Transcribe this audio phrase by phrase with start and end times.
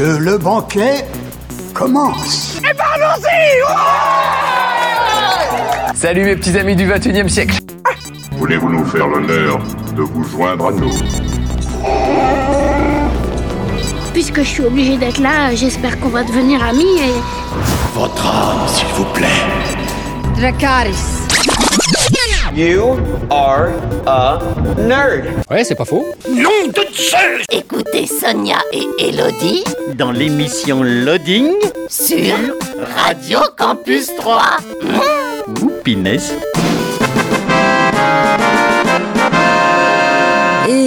[0.00, 1.04] que le banquet
[1.74, 2.58] commence.
[2.64, 3.60] Et allons-y
[5.94, 7.58] Salut mes petits amis du 21 e siècle
[8.32, 9.58] Voulez-vous nous faire l'honneur
[9.94, 10.94] de vous joindre à nous?
[14.14, 17.12] Puisque je suis obligé d'être là, j'espère qu'on va devenir amis et...
[17.92, 19.26] Votre âme, s'il vous plaît.
[20.34, 21.19] Dracaris.
[22.54, 22.98] You
[23.30, 23.70] are
[24.06, 24.40] a
[24.76, 25.24] nerd.
[25.48, 26.04] Ouais, c'est pas faux.
[26.28, 29.62] Nom de Zeus Écoutez Sonia et Elodie
[29.94, 31.52] dans l'émission Loading
[31.88, 32.34] sur
[32.96, 34.42] Radio Campus 3.
[34.82, 36.49] Mmh.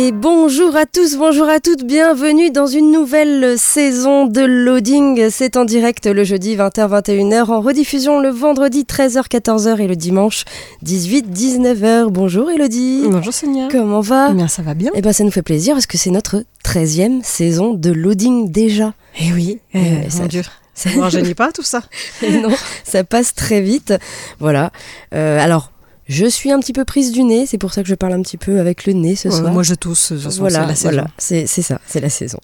[0.06, 5.30] Et bonjour à tous, bonjour à toutes, bienvenue dans une nouvelle saison de Loading.
[5.30, 10.44] C'est en direct le jeudi 20h-21h, en rediffusion le vendredi 13h-14h et le dimanche
[10.86, 12.08] 18-19h.
[12.10, 13.04] Bonjour Elodie.
[13.10, 13.70] Bonjour Sonia.
[13.72, 14.28] Comment va?
[14.32, 14.92] Eh bien ça va bien.
[14.94, 18.94] Eh bien ça nous fait plaisir parce que c'est notre 13e saison de Loading déjà.
[19.22, 20.42] Eh oui, Eh, euh, ça- mon Dieu.
[20.76, 21.84] Ça ne rajeunit pas tout ça.
[22.28, 22.50] Non,
[22.84, 23.94] ça passe très vite.
[24.40, 24.72] Voilà.
[25.14, 25.72] Euh, alors,
[26.08, 28.22] je suis un petit peu prise du nez, c'est pour ça que je parle un
[28.22, 29.52] petit peu avec le nez ce soir.
[29.54, 30.90] moi je tousse, toute façon, Voilà, c'est la saison.
[30.90, 32.40] voilà, c'est c'est ça, c'est la saison.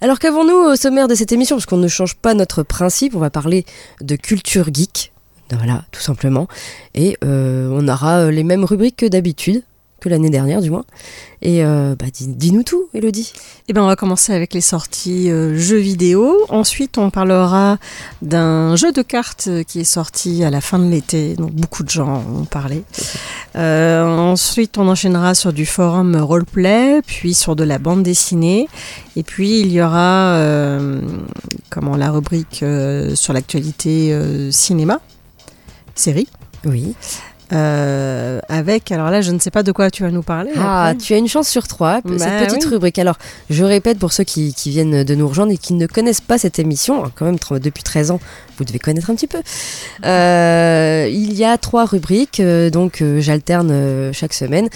[0.00, 1.56] Alors qu'avons-nous au sommaire de cette émission?
[1.56, 3.64] Parce qu'on ne change pas notre principe, on va parler
[4.00, 5.12] de culture geek,
[5.52, 6.46] voilà, tout simplement.
[6.94, 9.62] Et euh, on aura euh, les mêmes rubriques que d'habitude,
[10.00, 10.84] que l'année dernière du moins.
[11.42, 13.32] Et euh, bah, dis- dis-nous tout, Elodie.
[13.68, 16.36] Eh ben, on va commencer avec les sorties euh, jeux vidéo.
[16.48, 17.78] Ensuite, on parlera
[18.20, 21.82] d'un jeu de cartes euh, qui est sorti à la fin de l'été, donc beaucoup
[21.82, 22.82] de gens en ont parlé.
[23.56, 28.68] Euh, ensuite, on enchaînera sur du forum roleplay, puis sur de la bande dessinée.
[29.16, 31.00] Et puis, il y aura euh,
[31.70, 35.00] comment, la rubrique euh, sur l'actualité euh, cinéma,
[35.94, 36.28] série.
[36.66, 36.94] Oui.
[37.52, 40.50] Euh, avec, alors là, je ne sais pas de quoi tu vas nous parler.
[40.56, 40.96] Ah, après.
[40.98, 42.70] tu as une chance sur trois, Bah cette petite oui.
[42.70, 42.98] rubrique.
[42.98, 43.16] Alors,
[43.48, 46.38] je répète pour ceux qui, qui viennent de nous rejoindre et qui ne connaissent pas
[46.38, 48.20] cette émission, hein, quand même depuis 13 ans,
[48.58, 49.38] vous devez connaître un petit peu.
[50.04, 54.68] Euh, il y a trois rubriques, euh, donc j'alterne chaque semaine.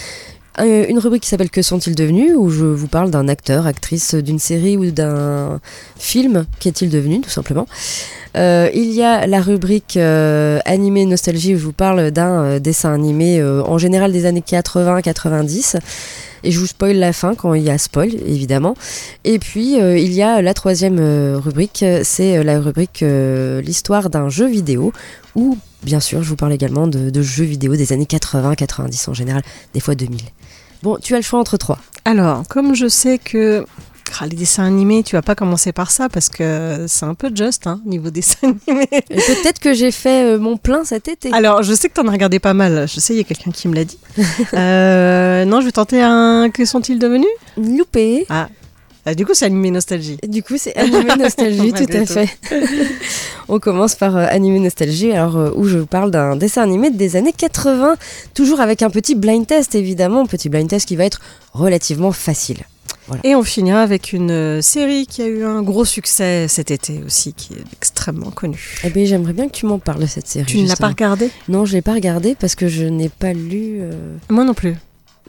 [0.56, 4.14] Un- Une rubrique qui s'appelle Que sont-ils devenus où je vous parle d'un acteur, actrice
[4.14, 5.60] d'une série ou d'un
[5.98, 6.46] film.
[6.60, 7.66] Qu'est-il devenu, tout simplement
[8.36, 12.58] Euh, Il y a la rubrique euh, animé nostalgie où je vous parle d'un euh,
[12.60, 15.78] dessin animé euh, en général des années 80-90.
[16.46, 18.74] Et je vous spoil la fin quand il y a spoil, évidemment.
[19.24, 23.02] Et puis, euh, il y a la troisième euh, rubrique, euh, c'est euh, la rubrique
[23.02, 24.92] euh, l'histoire d'un jeu vidéo,
[25.34, 29.14] où, bien sûr, je vous parle également de, de jeux vidéo des années 80-90 en
[29.14, 29.42] général,
[29.74, 30.20] des fois 2000.
[30.82, 31.78] Bon, tu as le choix entre trois.
[32.04, 33.64] Alors, comme je sais que
[34.20, 37.30] ah, les dessins animés, tu vas pas commencer par ça parce que c'est un peu
[37.34, 38.36] juste hein, niveau dessin
[38.68, 38.86] animé.
[39.08, 41.32] Peut-être que j'ai fait euh, mon plein cet été.
[41.32, 42.86] Alors, je sais que tu en as regardé pas mal.
[42.86, 43.98] Je sais, il y a quelqu'un qui me l'a dit.
[44.54, 46.50] Euh, non, je vais tenter un.
[46.50, 47.26] Que sont-ils devenus?
[47.56, 48.26] Loupé.
[48.28, 48.48] ah.
[49.06, 50.16] Ah, Du coup, c'est animé nostalgie.
[50.26, 52.28] Du coup, c'est Animé Nostalgie, tout à fait.
[53.48, 56.90] On commence par euh, Animé Nostalgie, alors euh, où je vous parle d'un dessin animé
[56.90, 57.96] des années 80,
[58.32, 61.20] toujours avec un petit blind test évidemment, un petit blind test qui va être
[61.52, 62.58] relativement facile.
[63.22, 67.02] Et on finira avec une euh, série qui a eu un gros succès cet été
[67.04, 68.76] aussi, qui est extrêmement connue.
[68.82, 70.46] Eh bien, j'aimerais bien que tu m'en parles de cette série.
[70.46, 71.28] Tu ne l'as pas regardée?
[71.50, 73.80] Non, je l'ai pas regardé parce que je n'ai pas lu.
[73.82, 74.74] euh, Moi non plus.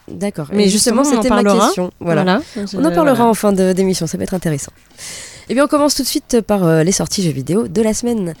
[0.08, 0.48] D'accord.
[0.52, 1.90] Mais justement, c'était ma question.
[2.00, 2.22] Voilà.
[2.22, 2.40] Voilà.
[2.74, 4.72] On en parlera en fin de- d'émission, ça va être intéressant.
[5.48, 7.94] Eh bien, on commence tout de suite par euh, les sorties jeux vidéo de la
[7.94, 8.34] semaine.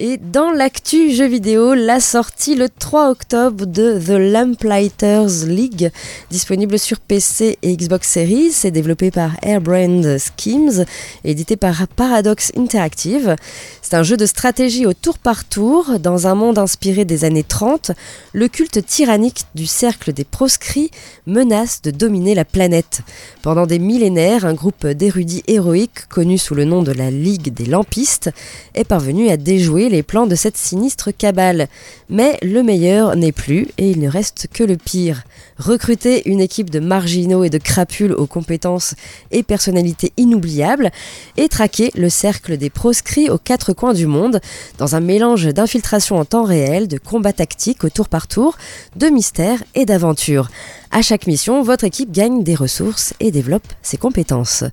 [0.00, 5.90] Et dans l'actu jeux vidéo, la sortie le 3 octobre de The Lamplighters League,
[6.30, 8.52] disponible sur PC et Xbox Series.
[8.52, 10.84] C'est développé par Airbrand Schemes
[11.24, 13.34] et édité par Paradox Interactive.
[13.82, 15.98] C'est un jeu de stratégie au tour par tour.
[15.98, 17.90] Dans un monde inspiré des années 30,
[18.32, 20.92] le culte tyrannique du cercle des proscrits
[21.26, 23.00] menace de dominer la planète.
[23.42, 27.66] Pendant des millénaires, un groupe d'érudits héroïques, connu sous le nom de la Ligue des
[27.66, 28.30] Lampistes,
[28.74, 31.68] est parvenu à déjouer les plans de cette sinistre cabale.
[32.08, 35.24] Mais le meilleur n'est plus et il ne reste que le pire.
[35.58, 38.94] Recruter une équipe de marginaux et de crapules aux compétences
[39.30, 40.90] et personnalités inoubliables
[41.36, 44.40] et traquer le cercle des proscrits aux quatre coins du monde
[44.78, 48.56] dans un mélange d'infiltration en temps réel, de combats tactiques au tour par tour,
[48.96, 50.48] de mystères et d'aventures.
[50.90, 54.64] À chaque mission, votre équipe gagne des ressources et développe ses compétences.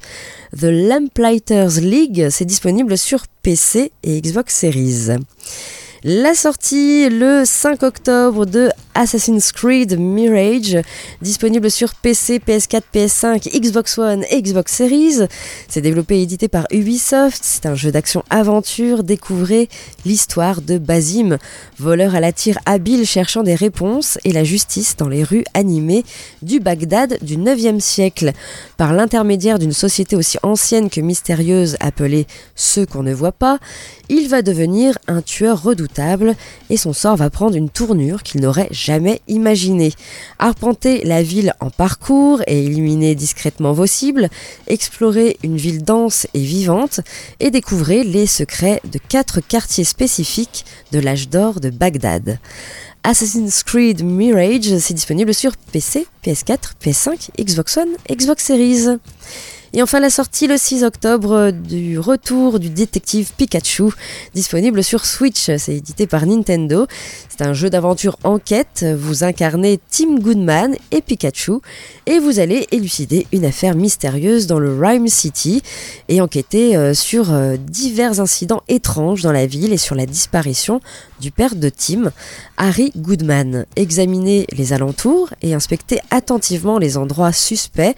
[0.57, 5.17] The Lamplighters League, c'est disponible sur PC et Xbox Series.
[6.07, 10.77] La sortie le 5 octobre de Assassin's Creed Mirage,
[11.21, 15.27] disponible sur PC, PS4, PS5, Xbox One et Xbox Series.
[15.67, 17.41] C'est développé et édité par Ubisoft.
[17.43, 19.03] C'est un jeu d'action-aventure.
[19.03, 19.67] Découvrez
[20.05, 21.39] l'histoire de Basim,
[21.79, 26.05] voleur à la tire habile cherchant des réponses et la justice dans les rues animées
[26.43, 28.31] du Bagdad du 9e siècle.
[28.77, 33.57] Par l'intermédiaire d'une société aussi ancienne que mystérieuse appelée Ceux qu'on ne voit pas,
[34.07, 35.57] il va devenir un tueur
[36.69, 39.93] et son sort va prendre une tournure qu'il n'aurait jamais imaginée.
[40.39, 44.29] Arpenter la ville en parcours et éliminer discrètement vos cibles,
[44.67, 47.01] explorer une ville dense et vivante
[47.39, 52.39] et découvrir les secrets de quatre quartiers spécifiques de l'âge d'or de Bagdad.
[53.03, 58.97] Assassin's Creed Mirage, c'est disponible sur PC, PS4, PS5, Xbox One, Xbox Series.
[59.77, 63.91] Et enfin la sortie le 6 octobre du retour du détective Pikachu,
[64.33, 65.51] disponible sur Switch.
[65.57, 66.87] C'est édité par Nintendo.
[67.27, 68.85] C'est un jeu d'aventure enquête.
[68.97, 71.55] Vous incarnez Tim Goodman et Pikachu
[72.05, 75.61] et vous allez élucider une affaire mystérieuse dans le Rhyme City
[76.07, 80.79] et enquêter euh, sur euh, divers incidents étranges dans la ville et sur la disparition
[81.19, 82.13] du père de Tim,
[82.55, 83.65] Harry Goodman.
[83.75, 87.95] Examinez les alentours et inspectez attentivement les endroits suspects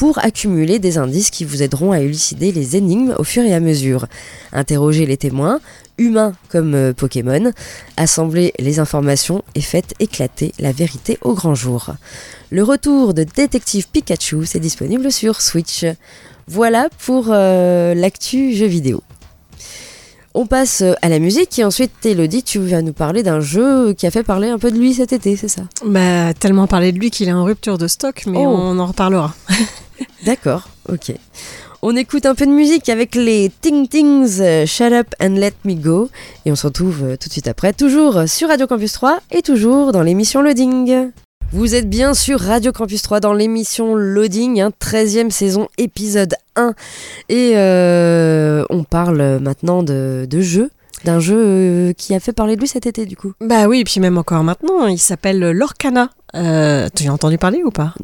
[0.00, 3.60] pour accumuler des indices qui vous aideront à élucider les énigmes au fur et à
[3.60, 4.06] mesure.
[4.50, 5.60] Interrogez les témoins,
[5.98, 7.52] humains comme euh, Pokémon,
[7.98, 11.90] assemblez les informations et faites éclater la vérité au grand jour.
[12.50, 15.84] Le retour de Détective Pikachu, c'est disponible sur Switch.
[16.48, 19.02] Voilà pour euh, l'actu jeu vidéo.
[20.32, 24.06] On passe à la musique et ensuite, Elodie, tu vas nous parler d'un jeu qui
[24.06, 25.62] a fait parler un peu de lui cet été, c'est ça?
[25.84, 28.46] Bah, tellement parler de lui qu'il est en rupture de stock, mais Oh.
[28.48, 29.34] on en reparlera.
[30.24, 31.12] D'accord, ok.
[31.82, 35.54] On écoute un peu de musique avec les Ting Tings, euh, Shut Up and Let
[35.64, 36.10] Me Go.
[36.44, 39.40] Et on se retrouve euh, tout de suite après, toujours sur Radio Campus 3 et
[39.40, 41.10] toujours dans l'émission Loading.
[41.52, 46.74] Vous êtes bien sur Radio Campus 3 dans l'émission Loading, hein, 13e saison, épisode 1.
[47.30, 50.70] Et euh, on parle maintenant de jeux,
[51.04, 53.32] d'un jeu euh, qui a fait parler de lui cet été du coup.
[53.40, 56.10] Bah oui, et puis même encore maintenant, il s'appelle Lorcana.
[56.36, 57.94] Euh, tu as entendu parler ou pas?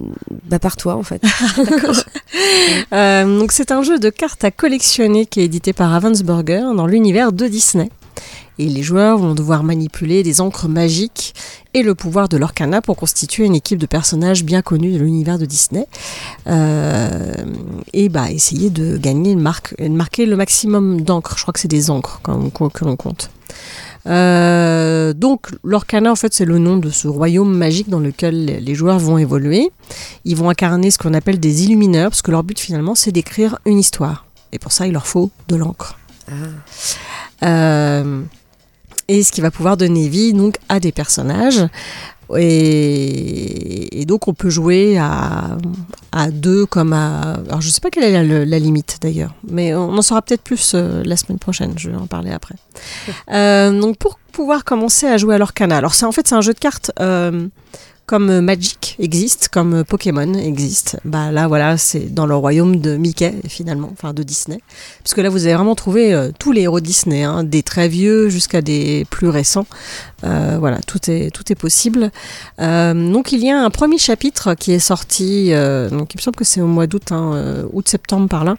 [0.45, 1.23] Bah par toi en fait.
[2.93, 6.87] Euh, donc c'est un jeu de cartes à collectionner qui est édité par Ravensburger dans
[6.87, 7.91] l'univers de Disney.
[8.59, 11.35] Et les joueurs vont devoir manipuler des encres magiques
[11.75, 15.39] et le pouvoir de l'Orcana pour constituer une équipe de personnages bien connus de l'univers
[15.39, 15.87] de Disney.
[16.47, 17.35] Euh,
[17.93, 21.35] et bah essayer de gagner, de, marque, de marquer le maximum d'encre.
[21.37, 23.31] Je crois que c'est des encres que l'on compte.
[24.07, 28.75] Euh, donc l'Orcana en fait c'est le nom de ce royaume magique dans lequel les-
[28.77, 29.71] joueurs vont évoluer.
[30.25, 33.59] Ils vont incarner ce qu'on appelle des illumineurs parce que leur but finalement c'est d'écrire
[33.67, 34.25] une histoire.
[34.53, 35.99] Et pour ça il leur faut de l'encre.
[37.43, 38.23] Euh,
[39.09, 41.67] et ce qui va pouvoir donner vie donc à des personnages.
[42.37, 45.57] Et, et donc on peut jouer à,
[46.11, 47.35] à deux comme à...
[47.47, 50.43] Alors je sais pas quelle est la, la limite d'ailleurs, mais on en saura peut-être
[50.43, 52.57] plus euh, la semaine prochaine, je vais en parler après.
[53.33, 56.41] Euh, donc pour pouvoir commencer à jouer à l'Orcana, alors c'est en fait c'est un
[56.41, 57.49] jeu de cartes euh,
[58.07, 60.99] comme Magic existe, comme Pokémon existe.
[61.05, 64.61] Bah là voilà, c'est dans le royaume de Mickey finalement, enfin de Disney.
[65.03, 67.89] Parce que là vous avez vraiment trouvé euh, tous les héros Disney, hein, des très
[67.89, 69.67] vieux jusqu'à des plus récents.
[70.25, 72.11] Euh, voilà, tout est, tout est possible.
[72.61, 76.23] Euh, donc il y a un premier chapitre qui est sorti, euh, donc il me
[76.23, 78.57] semble que c'est au mois d'août, hein, euh, août-septembre par là,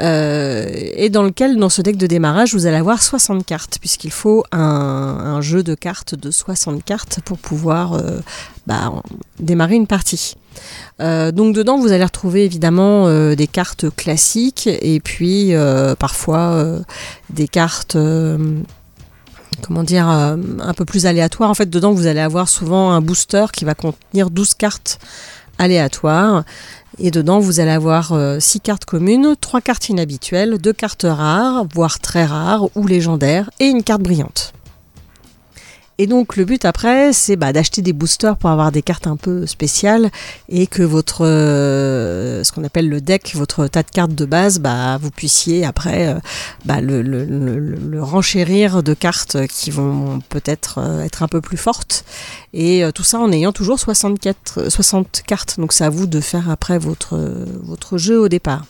[0.00, 4.10] euh, et dans lequel, dans ce deck de démarrage, vous allez avoir 60 cartes, puisqu'il
[4.10, 8.20] faut un, jeu de cartes de 60 cartes pour pouvoir euh,
[8.66, 8.92] bah,
[9.38, 10.36] démarrer une partie.
[11.00, 15.52] Euh, donc dedans, vous allez retrouver évidemment des cartes classiques et puis
[15.98, 16.64] parfois
[17.30, 17.96] des cartes
[19.62, 21.50] comment dire, un peu plus aléatoires.
[21.50, 24.98] En fait, dedans, vous allez avoir souvent un booster qui va contenir 12 cartes
[25.58, 26.44] aléatoires.
[26.98, 31.98] Et dedans, vous allez avoir 6 cartes communes, 3 cartes inhabituelles, 2 cartes rares, voire
[31.98, 34.52] très rares ou légendaires, et une carte brillante.
[35.98, 39.16] Et donc le but après, c'est bah, d'acheter des boosters pour avoir des cartes un
[39.16, 40.10] peu spéciales
[40.48, 44.58] et que votre, euh, ce qu'on appelle le deck, votre tas de cartes de base,
[44.58, 46.18] bah, vous puissiez après euh,
[46.64, 51.56] bah, le, le- le- renchérir de cartes qui vont peut-être euh, être un peu plus
[51.56, 52.04] fortes.
[52.52, 55.60] Et tout ça en ayant toujours 64, euh, 60 cartes.
[55.60, 57.16] Donc c'est à vous de faire après votre,
[57.62, 58.64] votre jeu au départ.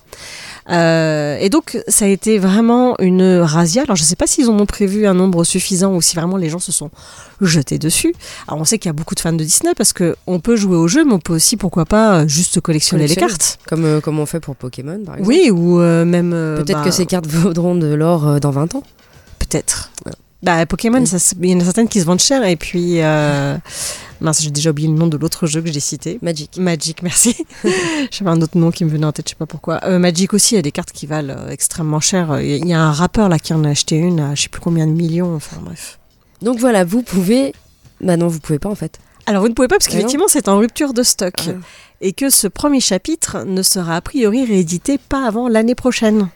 [0.71, 3.83] Euh, et donc, ça a été vraiment une razzia.
[3.83, 6.37] Alors, je ne sais pas s'ils en ont prévu un nombre suffisant ou si vraiment
[6.37, 6.91] les gens se sont
[7.41, 8.15] jetés dessus.
[8.49, 10.57] Alors, on sait qu'il y a beaucoup de fans de Disney parce que on peut
[10.57, 13.59] jouer au jeu, mais on peut aussi, pourquoi pas, euh, juste collectionner les cartes.
[13.67, 15.29] Comme, euh, comme on fait pour Pokémon par exemple.
[15.29, 16.31] Oui, ou euh, même.
[16.31, 18.83] Peut-être bah, que ces cartes vaudront de l'or dans 20 ans.
[19.39, 19.91] Peut-être.
[20.45, 22.45] Bah, Pokémon, ça il y en a certaines qui se vendent cher.
[22.45, 23.57] Et puis, euh,
[24.21, 26.19] mince, j'ai déjà oublié le nom de l'autre jeu que j'ai cité.
[26.21, 26.59] Magic.
[26.59, 27.35] Magic, merci.
[28.11, 29.81] J'avais un autre nom qui me venait en tête, je sais pas pourquoi.
[29.85, 32.41] Euh, Magic aussi, il y a des cartes qui valent euh, extrêmement cher.
[32.43, 34.61] Il y a un rappeur là qui en a acheté une à je sais plus
[34.61, 35.35] combien de millions.
[35.35, 35.99] Enfin bref.
[36.43, 37.55] Donc voilà, vous pouvez.
[38.03, 38.99] Bah non, vous pouvez pas en fait.
[39.25, 41.53] Alors vous ne pouvez pas parce Ah qu'effectivement c'est en rupture de stock Ah.
[42.03, 46.29] et que ce premier chapitre ne sera a priori réédité pas avant l'année prochaine.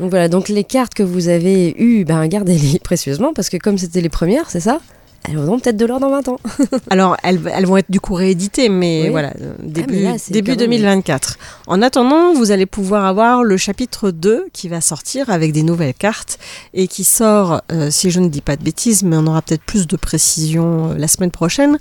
[0.00, 3.78] Donc voilà, donc les cartes que vous avez eues, ben gardez-les précieusement parce que comme
[3.78, 4.78] c'était les premières, c'est ça
[5.26, 6.38] Elles vaudront peut-être de l'or dans 20 ans.
[6.90, 9.08] Alors elles, elles vont être du coup rééditées mais Oui.
[9.10, 11.38] voilà, euh, début, là, c'est début quand même- 2024.
[11.66, 15.94] En attendant, vous allez pouvoir avoir le chapitre 2 qui va sortir avec des nouvelles
[15.94, 16.38] cartes
[16.74, 19.62] et qui sort, euh, si je ne dis pas de bêtises, mais on aura peut-être
[19.64, 21.78] plus de précision euh, la semaine prochaine.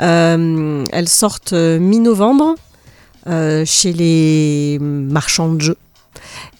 [0.00, 2.54] Euh, elles sortent mi-novembre
[3.64, 5.76] chez les marchands de jeux.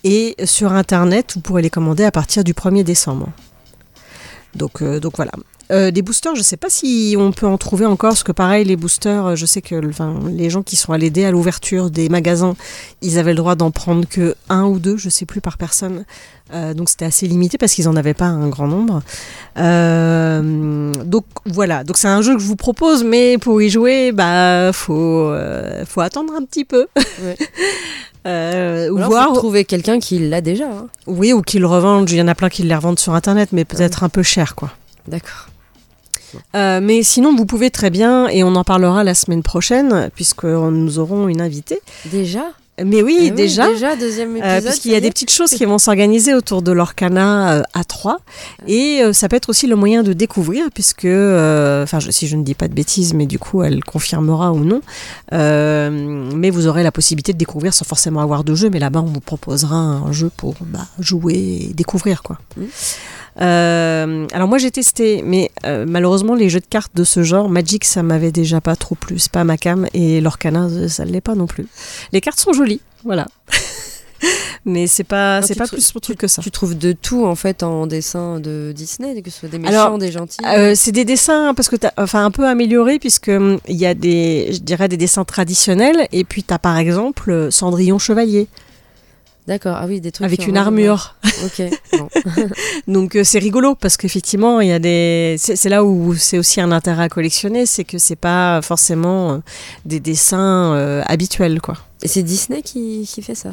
[0.09, 3.27] Et sur Internet, vous pourrez les commander à partir du 1er décembre.
[4.55, 5.33] Donc, euh, donc voilà.
[5.73, 8.31] Euh, des boosters, je ne sais pas si on peut en trouver encore, parce que
[8.31, 11.91] pareil, les boosters, je sais que enfin, les gens qui sont allés dès à l'ouverture
[11.91, 12.55] des magasins,
[13.03, 16.05] ils avaient le droit d'en prendre que un ou deux, je sais plus par personne.
[16.55, 19.03] Euh, donc c'était assez limité parce qu'ils n'en avaient pas un grand nombre.
[19.59, 24.13] Euh, donc voilà, donc c'est un jeu que je vous propose, mais pour y jouer,
[24.13, 25.35] bah faut
[25.85, 26.87] faut attendre un petit peu.
[27.25, 27.37] Ouais.
[28.27, 30.67] Euh, Ou voir, faut trouver quelqu'un qui l'a déjà.
[30.67, 30.89] hein.
[31.07, 32.11] oui, ou qu'ils le revendent.
[32.11, 34.55] Il y en a plein qui les revendent sur internet, mais peut-être un peu cher,
[34.57, 34.71] quoi.
[35.07, 35.47] D'accord.
[36.55, 40.45] Euh, mais sinon, vous pouvez très bien, et on en parlera la semaine prochaine, puisque
[40.45, 41.81] nous aurons une invitée.
[42.07, 42.45] Déjà?
[42.85, 43.69] Mais oui, oui, déjà.
[43.69, 46.73] Déjà, deuxième euh, puisqu'il y a y des petites choses qui vont s'organiser autour de
[46.73, 48.19] l'Orcana euh, à 3
[48.67, 52.37] et euh, ça peut être aussi le moyen de découvrir puisque euh, enfin si je
[52.37, 54.83] ne dis pas de bêtises mais du coup elle confirmera ou non.
[55.33, 55.91] Euh,
[56.35, 59.11] mais vous aurez la possibilité de découvrir sans forcément avoir de jeu mais là-bas on
[59.11, 62.39] vous proposera un jeu pour bah, jouer et découvrir quoi.
[63.41, 67.49] Euh, alors moi j'ai testé, mais euh, malheureusement les jeux de cartes de ce genre,
[67.49, 71.05] Magic ça m'avait déjà pas trop plu, c'est pas ma cam, et l'Orcana euh, ça
[71.05, 71.67] ne l'est pas non plus.
[72.13, 73.27] Les cartes sont jolies, voilà.
[74.65, 76.43] mais c'est pas, c'est tu pas plus pour truc que ça.
[76.43, 79.73] Tu trouves de tout en fait en dessin de Disney, que ce soit des méchants,
[79.73, 80.41] Alors, des gentils.
[80.47, 83.87] Euh, c'est des dessins parce que t'as, enfin un peu améliorés puisque hum, il y
[83.87, 88.49] a des, je dirais des dessins traditionnels et puis t'as par exemple euh, Cendrillon Chevalier
[89.47, 90.25] D'accord, ah oui, des trucs.
[90.27, 91.15] avec une armure.
[91.45, 91.63] Ok.
[92.89, 96.61] Donc euh, c'est rigolo parce qu'effectivement il y a des, c'est, là où c'est aussi
[96.61, 99.39] un intérêt à collectionner, c'est que c'est pas forcément euh,
[99.85, 101.77] des dessins euh, habituels quoi.
[102.03, 103.51] Et c'est Disney qui, qui fait ça?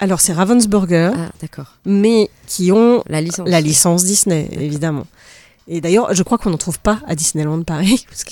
[0.00, 1.74] Alors c'est Ravensburger, Ah, d'accord.
[1.84, 3.48] mais qui ont La licence.
[3.48, 5.06] la licence Disney évidemment.
[5.70, 8.24] Et d'ailleurs je crois qu'on n'en trouve pas à Disneyland Paris parce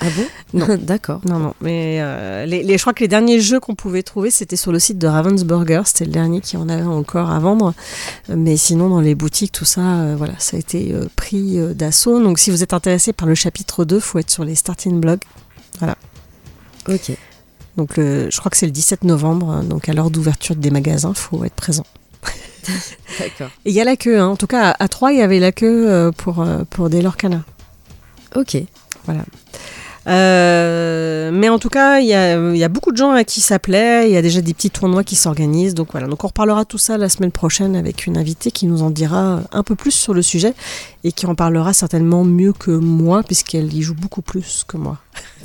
[0.00, 0.24] Ah bon?
[0.54, 0.66] Non.
[0.82, 1.20] d'accord.
[1.24, 4.30] Non, non, mais euh, les, les- je crois que les derniers jeux qu'on pouvait trouver,
[4.32, 5.82] c'était sur le site de Ravensburger.
[5.84, 7.74] C'était le dernier qui en avait encore à vendre.
[8.28, 11.58] Euh, Mais sinon, dans les boutiques, tout ça, euh, voilà, ça a été euh, pris
[11.74, 12.20] d'assaut.
[12.20, 15.20] Donc, si vous êtes intéressé par le chapitre 2, faut être sur les starting blogs.
[16.88, 17.12] Ok.
[17.76, 19.62] Donc, le- je crois que c'est le 17 novembre.
[19.62, 21.86] Donc, à l'heure d'ouverture des magasins, faut être présent.
[23.18, 23.48] D'accord.
[23.64, 24.18] Et il y a la queue.
[24.18, 24.28] hein.
[24.28, 27.02] En tout cas, à, 3, il y avait la queue euh, pour, euh, pour des
[27.02, 27.42] Lorcana.
[28.34, 28.56] Ok.
[30.06, 33.22] Euh, mais en tout cas, il y a, il y a beaucoup de gens à
[33.24, 34.08] qui ça plaît.
[34.08, 35.74] Il y a déjà des petits tournois qui s'organisent.
[35.74, 36.06] Donc voilà.
[36.06, 39.40] Donc on reparlera tout ça la semaine prochaine avec une invitée qui nous en dira
[39.52, 40.54] un peu plus sur le sujet
[41.04, 44.98] et qui en parlera certainement mieux que moi puisqu'elle y joue beaucoup plus que moi.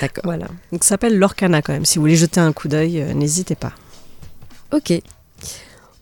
[0.00, 0.24] D'accord.
[0.24, 0.46] Voilà.
[0.72, 1.84] Donc ça s'appelle l'Orcana quand même.
[1.84, 3.72] Si vous voulez jeter un coup d'œil, n'hésitez pas.
[4.72, 4.92] Ok.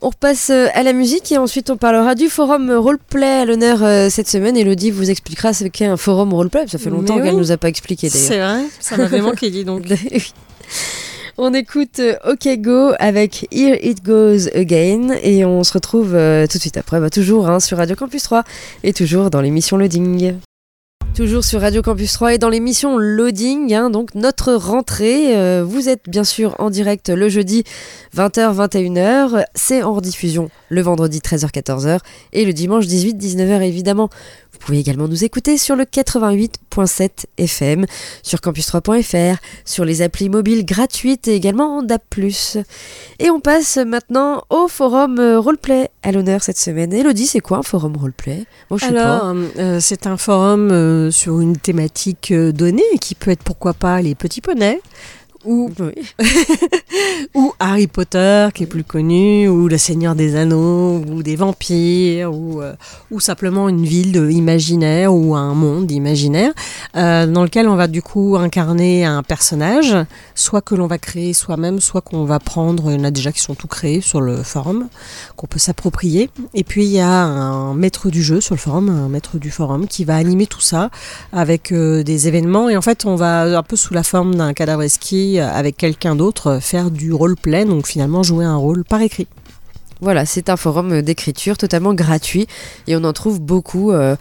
[0.02, 3.82] On repasse euh, à la musique et ensuite on parlera du forum roleplay à l'honneur
[3.82, 4.56] euh, cette semaine.
[4.56, 6.66] Elodie vous expliquera ce qu'est un forum roleplay.
[6.68, 8.28] Ça fait longtemps qu'elle nous a pas expliqué d'ailleurs.
[8.28, 8.64] C'est vrai.
[8.80, 9.84] Ça m'avait manqué, dis donc.
[11.38, 16.58] On écoute euh, OK Go avec Here It Goes Again et on se retrouve tout
[16.58, 18.44] de suite après, bah, toujours hein, sur Radio Campus 3
[18.84, 20.34] et toujours dans l'émission Loading.
[21.14, 25.36] Toujours sur Radio Campus 3 et dans l'émission Loading, hein, donc notre rentrée.
[25.36, 27.64] euh, vous êtes bien sûr en direct le jeudi
[28.16, 29.44] 20h, 21h.
[29.54, 31.98] C'est en rediffusion le vendredi 13h, 14h
[32.32, 34.08] et le dimanche 18, 19h évidemment.
[34.60, 37.86] Vous pouvez également nous écouter sur le 88.7 FM,
[38.22, 42.00] sur campus3.fr, sur les applis mobiles gratuites et également en DAB+.
[43.18, 46.92] Et on passe maintenant au forum euh, roleplay à l'honneur cette semaine.
[46.92, 48.44] Elodie, c'est quoi un forum roleplay?
[48.68, 48.84] Moi, je.
[48.84, 54.02] Alors, euh, c'est un forum euh, sur une thématique donnée qui peut être pourquoi pas
[54.02, 54.78] les petits poneys
[55.44, 55.70] ou,
[57.34, 62.32] ou Harry Potter qui est plus connu, ou Le Seigneur des Anneaux, ou des vampires,
[62.34, 62.74] ou, euh,
[63.10, 66.52] ou simplement une ville de- imaginaire ou un monde imaginaire
[66.96, 69.96] euh, dans lequel on va du coup incarner un personnage,
[70.34, 73.32] soit que l'on va créer soi-même, soit qu'on va prendre, il y en a déjà
[73.32, 74.88] qui sont tout créés sur le forum,
[75.36, 76.30] qu'on peut s'approprier.
[76.54, 79.50] Et puis il y a un maître du jeu sur le forum, un maître du
[79.50, 80.90] forum qui va animer tout ça
[81.32, 84.52] avec euh, des événements et en fait on va un peu sous la forme d'un
[84.52, 84.82] cadavre
[85.38, 89.28] euh, avec quelqu'un d'autre euh, faire du roleplay, donc finalement jouer un rôle par écrit.
[90.02, 92.46] Voilà, c'est un forum d'écriture totalement gratuit
[92.86, 94.16] et on en trouve beaucoup euh,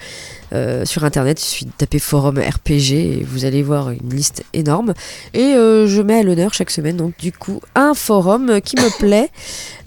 [0.52, 1.42] euh, sur internet.
[1.42, 4.94] Il suffit de taper forum RPG et vous allez voir une liste énorme.
[5.34, 8.98] Et euh, je mets à l'honneur chaque semaine, donc du coup, un forum qui me
[9.00, 9.30] plaît.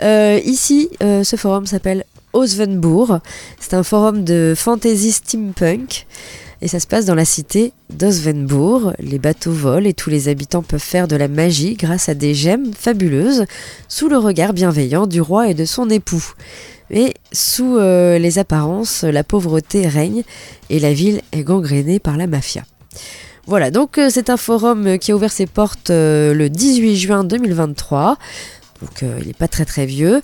[0.03, 3.19] Euh, ici, euh, ce forum s'appelle Osvenbourg.
[3.61, 6.07] C'est un forum de fantasy steampunk.
[6.63, 8.93] Et ça se passe dans la cité d'Osvenbourg.
[9.01, 12.35] Les bateaux volent et tous les habitants peuvent faire de la magie grâce à des
[12.35, 13.47] gemmes fabuleuses
[13.89, 16.25] sous le regard bienveillant du roi et de son époux.
[16.91, 20.23] Mais sous euh, les apparences, la pauvreté règne
[20.71, 22.63] et la ville est gangrénée par la mafia.
[23.47, 27.25] Voilà, donc euh, c'est un forum qui a ouvert ses portes euh, le 18 juin
[27.25, 28.19] 2023.
[28.83, 30.21] Donc euh, il n'est pas très très vieux.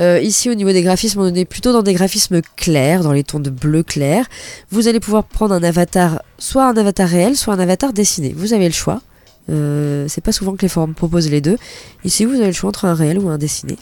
[0.00, 3.24] Euh, ici au niveau des graphismes, on est plutôt dans des graphismes clairs, dans les
[3.24, 4.26] tons de bleu clair.
[4.70, 8.34] Vous allez pouvoir prendre un avatar, soit un avatar réel, soit un avatar dessiné.
[8.36, 9.00] Vous avez le choix.
[9.50, 11.56] Euh, c'est pas souvent que les forums proposent les deux.
[12.04, 13.76] Ici, vous avez le choix entre un réel ou un dessiné.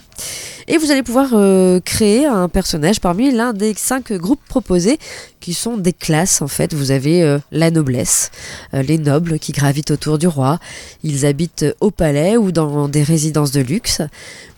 [0.66, 4.98] Et vous allez pouvoir euh, créer un personnage parmi l'un des cinq groupes proposés,
[5.40, 6.74] qui sont des classes en fait.
[6.74, 8.30] Vous avez euh, la noblesse,
[8.72, 10.58] les nobles qui gravitent autour du roi.
[11.04, 14.02] Ils habitent au palais ou dans des résidences de luxe.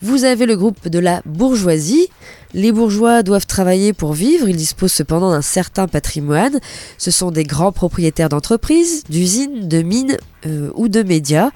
[0.02, 2.08] Vous avez le groupe de la bourgeoisie.
[2.52, 6.58] Les bourgeois doivent travailler pour vivre, ils disposent cependant d'un certain patrimoine.
[6.98, 10.16] Ce sont des grands propriétaires d'entreprises, d'usines, de mines
[10.46, 11.50] euh, ou de médias,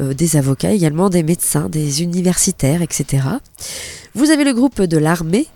[0.00, 3.24] euh, des avocats également, des médecins, des universitaires, etc.
[4.14, 5.46] Vous avez le groupe de l'armée.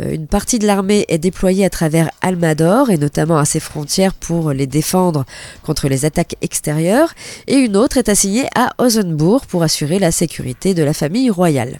[0.00, 4.14] Euh, une partie de l'armée est déployée à travers Almador et notamment à ses frontières
[4.14, 5.26] pour les défendre
[5.62, 7.12] contre les attaques extérieures.
[7.48, 11.78] Et une autre est assignée à Ozenbourg pour assurer la sécurité de la famille royale.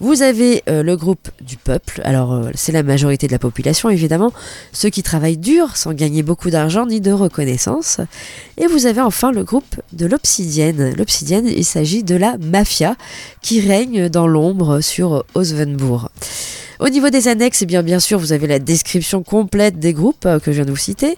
[0.00, 3.90] Vous avez euh, le groupe du peuple, alors euh, c'est la majorité de la population
[3.90, 4.32] évidemment,
[4.72, 8.00] ceux qui travaillent dur sans gagner beaucoup d'argent ni de reconnaissance.
[8.58, 10.94] Et vous avez enfin le groupe de l'obsidienne.
[10.96, 12.96] L'obsidienne, il s'agit de la mafia
[13.42, 16.10] qui règne dans l'ombre sur Osvenbourg.
[16.80, 20.26] Au niveau des annexes, eh bien, bien sûr, vous avez la description complète des groupes
[20.26, 21.16] euh, que je viens de vous citer.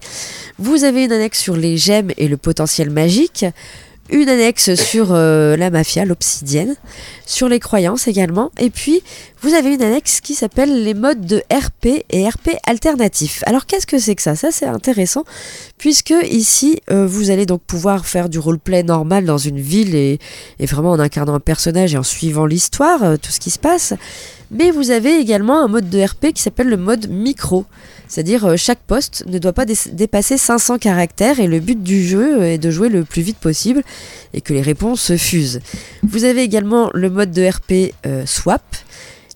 [0.59, 3.45] Vous avez une annexe sur les gemmes et le potentiel magique
[4.11, 6.77] une annexe sur euh, la mafia, l'obsidienne,
[7.27, 9.03] sur les croyances également, et puis
[9.43, 13.43] vous avez une annexe qui s'appelle les modes de RP et RP alternatifs.
[13.47, 14.35] Alors qu'est-ce que c'est que ça?
[14.35, 15.25] Ça c'est intéressant,
[15.79, 20.19] puisque ici euh, vous allez donc pouvoir faire du roleplay normal dans une ville et,
[20.61, 23.95] vraiment en incarnant un personnage et en suivant l'histoire, euh, tout ce qui se passe.
[24.51, 27.67] Mais vous avez également un mode de RP qui s'appelle le mode micro.
[28.11, 32.05] C'est-à-dire euh, chaque poste ne doit pas dé- dépasser 500 caractères et le but du
[32.05, 33.85] jeu est de jouer le plus vite possible
[34.35, 35.61] et que les réponses se fusent.
[36.03, 38.63] Vous avez également le mode de RP euh, swap.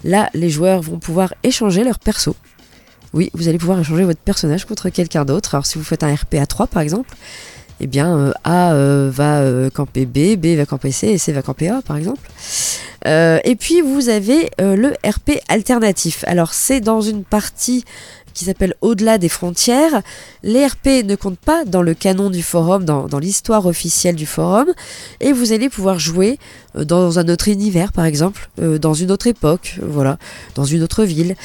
[0.02, 2.34] Là, les joueurs vont pouvoir échanger leur perso.
[3.12, 5.54] Oui, vous allez pouvoir échanger votre personnage contre quelqu'un d'autre.
[5.54, 7.14] Alors si vous faites un RP à 3 par exemple,
[7.78, 11.30] eh bien euh, A euh, va euh, camper B, B va camper C et C
[11.32, 12.28] va camper A par exemple.
[13.06, 16.24] Euh, et puis vous avez euh, le RP alternatif.
[16.26, 17.84] Alors c'est dans une partie
[18.34, 20.02] qui s'appelle Au-delà des frontières.
[20.42, 24.66] Les RP ne comptent pas dans le canon du forum, dans, l'histoire officielle du forum,
[25.20, 26.38] et vous allez pouvoir jouer
[26.76, 30.18] euh, dans un autre univers, par exemple, euh, dans une autre époque, voilà,
[30.56, 31.36] dans une autre ville.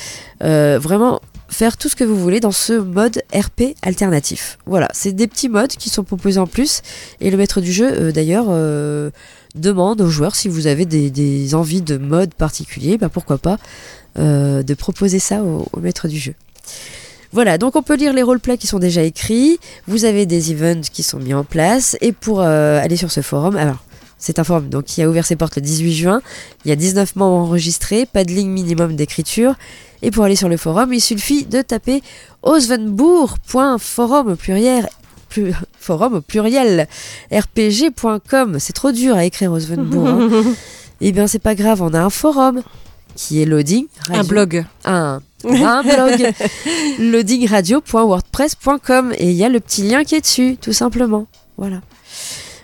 [0.43, 4.58] Euh, vraiment faire tout ce que vous voulez dans ce mode RP alternatif.
[4.65, 6.82] Voilà, c'est des petits modes qui sont proposés en plus,
[7.21, 8.47] et le maître du jeu, d'ailleurs,
[9.56, 13.58] demande aux joueurs si vous avez des, envies de mode particulier, bah pourquoi pas
[14.15, 16.36] de proposer ça au maître du jeu.
[17.32, 20.82] Voilà, donc on peut lire les roleplays qui sont déjà écrits, vous avez des events
[20.92, 23.78] qui sont mis en place, et pour euh, aller sur ce forum, alors
[24.18, 26.22] c'est un forum donc, qui a ouvert ses portes le 18 juin,
[26.66, 29.54] il y a 19 membres enregistrés, pas de ligne minimum d'écriture,
[30.02, 32.02] et pour aller sur le forum, il suffit de taper
[32.42, 34.90] osvenbourg.forum au pluriel,
[35.30, 36.88] plus, forum au pluriel
[37.32, 40.08] rpg.com, c'est trop dur à écrire Osvenbourg.
[40.08, 40.30] hein.
[41.02, 42.62] Eh bien c'est pas grave, on a un forum
[43.20, 44.64] qui est loading Un blog.
[44.86, 46.32] un, un blog.
[47.00, 51.28] Loadingradio.wordpress.com et il y a le petit lien qui est dessus tout simplement.
[51.58, 51.82] Voilà.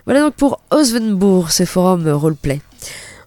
[0.06, 2.62] Voilà donc pour Osvenbourg ce forum roleplay.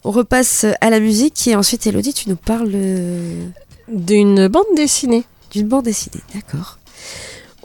[0.05, 3.47] On repasse à la musique et ensuite Elodie tu nous parles euh,
[3.89, 5.25] D'une bande dessinée.
[5.51, 6.23] d'une bande dessinée.
[6.35, 6.78] D'accord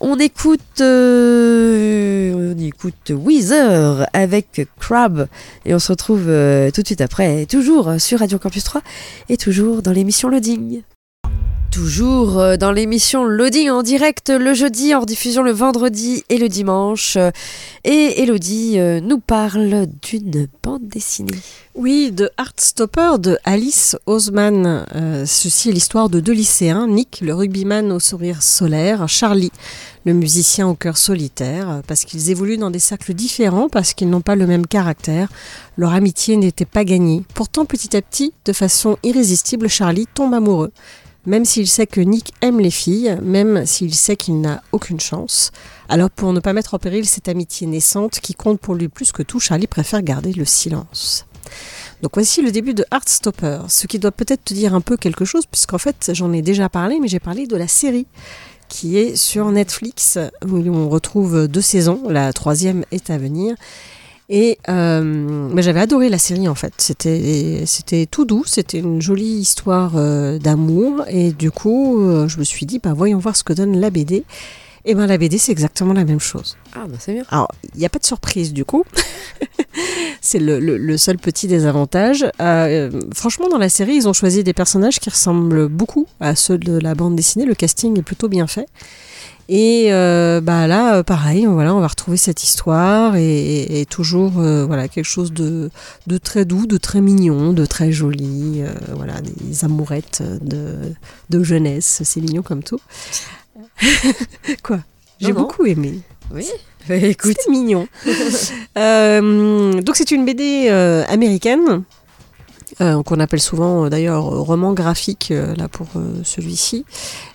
[0.06, 5.30] On écoute, euh, on écoute Weezer avec Crab
[5.64, 8.82] et on se retrouve euh, tout de suite après, toujours sur Radio Campus 3
[9.30, 10.82] et toujours dans l'émission Loading.
[11.74, 16.48] Toujours euh, dans l'émission Loading en direct le jeudi, en diffusion le vendredi et le
[16.48, 17.18] dimanche.
[17.84, 21.34] Et Elodie euh, nous parle d'une bande dessinée.
[21.74, 24.86] Oui, de Heartstopper de Alice Osman.
[24.94, 29.52] Euh, ceci est l'histoire de deux lycéens, Nick, le rugbyman au sourire solaire, Charlie,
[30.06, 34.22] le musicien au cœur solitaire, parce qu'ils évoluent dans des cercles différents, parce qu'ils n'ont
[34.22, 35.28] pas le même caractère.
[35.78, 37.24] Leur amitié n'était pas gagnée.
[37.34, 40.72] Pourtant, petit à petit, de façon irrésistible, Charlie tombe amoureux
[41.26, 45.52] même s'il sait que Nick aime les filles, même s'il sait qu'il n'a aucune chance.
[45.90, 49.12] Alors pour ne pas mettre en péril cette amitié naissante qui compte pour lui plus
[49.12, 51.26] que tout, Charlie préfère garder le silence.
[52.02, 55.24] Donc voici le début de Heartstopper, ce qui doit peut-être te dire un peu quelque
[55.24, 58.08] chose, puisqu'en fait j'en ai déjà parlé, mais j'ai parlé de la série
[58.68, 63.56] qui est sur Netflix, où on retrouve deux saisons, la troisième est à venir,
[64.30, 66.74] et euh, j'avais adoré la série en fait.
[66.78, 72.40] C'était c'était tout doux, c'était une jolie histoire euh, d'amour et du coup euh, je
[72.40, 74.24] me suis dit bah voyons voir ce que donne la BD.
[74.86, 76.58] Et ben la BD c'est exactement la même chose.
[76.74, 77.24] Ah bah c'est bien.
[77.30, 78.84] Alors il n'y a pas de surprise du coup.
[80.22, 82.26] c'est le, le, le, seul petit désavantage.
[82.42, 86.58] Euh, franchement dans la série ils ont choisi des personnages qui ressemblent beaucoup à ceux
[86.58, 87.46] de la bande dessinée.
[87.46, 88.68] Le casting est plutôt bien fait.
[89.50, 93.86] Et euh, bah là, euh, pareil, voilà, on va retrouver cette histoire et, et, et
[93.86, 95.70] toujours euh, voilà quelque chose de,
[96.08, 100.94] de, très doux, de très mignon, de très joli, euh, voilà des amourettes de,
[101.30, 102.80] de jeunesse, c'est mignon comme tout.
[104.64, 104.80] Quoi?
[105.20, 106.00] J'ai beaucoup aimé.
[106.34, 106.48] Oui.
[106.90, 107.88] Écoute, c'est mignon.
[108.76, 110.70] Donc c'est une BD
[111.10, 111.84] américaine.
[112.82, 116.86] Euh, qu'on appelle souvent d'ailleurs roman graphique euh, là pour euh, celui-ci.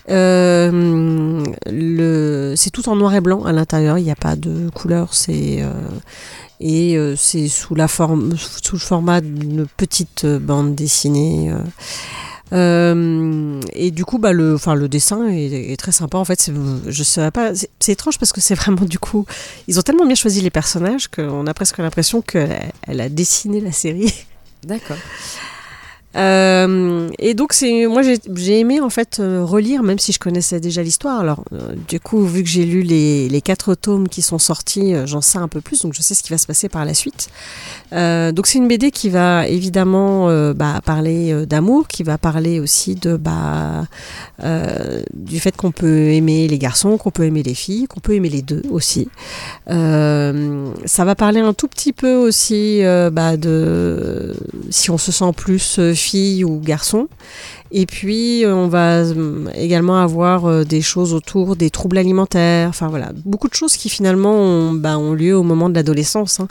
[0.08, 0.70] c'est
[2.70, 5.64] tout en noir et blanc à l'intérieur, il n'y a pas de couleur, c'est
[6.60, 11.52] et c'est sous la forme, sous le format d'une petite bande dessinée.
[12.52, 16.18] Euh, et du coup, bah, le, enfin, le dessin est, très sympa.
[16.18, 16.50] En fait,
[16.86, 19.26] je sais pas, c'est étrange parce que c'est vraiment du coup,
[19.66, 23.60] ils ont tellement bien choisi les personnages qu'on a presque l'impression qu'elle elle a dessiné
[23.60, 24.12] la série.
[24.62, 24.98] D'accord.
[26.16, 30.58] Euh, et donc c'est moi j'ai aimé en fait euh, relire même si je connaissais
[30.58, 31.20] déjà l'histoire.
[31.20, 34.94] Alors euh, du coup vu que j'ai lu les, les, quatre tomes qui sont sortis
[35.04, 36.94] j'en sais un peu plus donc je sais ce qui va se passer par la
[36.94, 37.28] suite.
[37.92, 43.16] Donc c'est une BD qui va évidemment bah, parler d'amour qui va parler aussi de
[43.16, 43.86] bah,
[45.14, 48.28] du fait qu'on peut aimer les garçons qu'on peut aimer les filles qu'on peut aimer
[48.28, 49.08] les deux aussi.
[49.66, 52.80] Ça va parler un tout petit peu aussi
[53.12, 54.34] bah, de
[54.70, 57.08] si on se sent plus filles ou garçons.
[57.70, 59.02] Et puis, on va
[59.54, 62.68] également avoir des choses autour des troubles alimentaires.
[62.68, 66.40] Enfin voilà, beaucoup de choses qui finalement ont, bah, lieu au moment de l'adolescence.
[66.40, 66.48] Hein.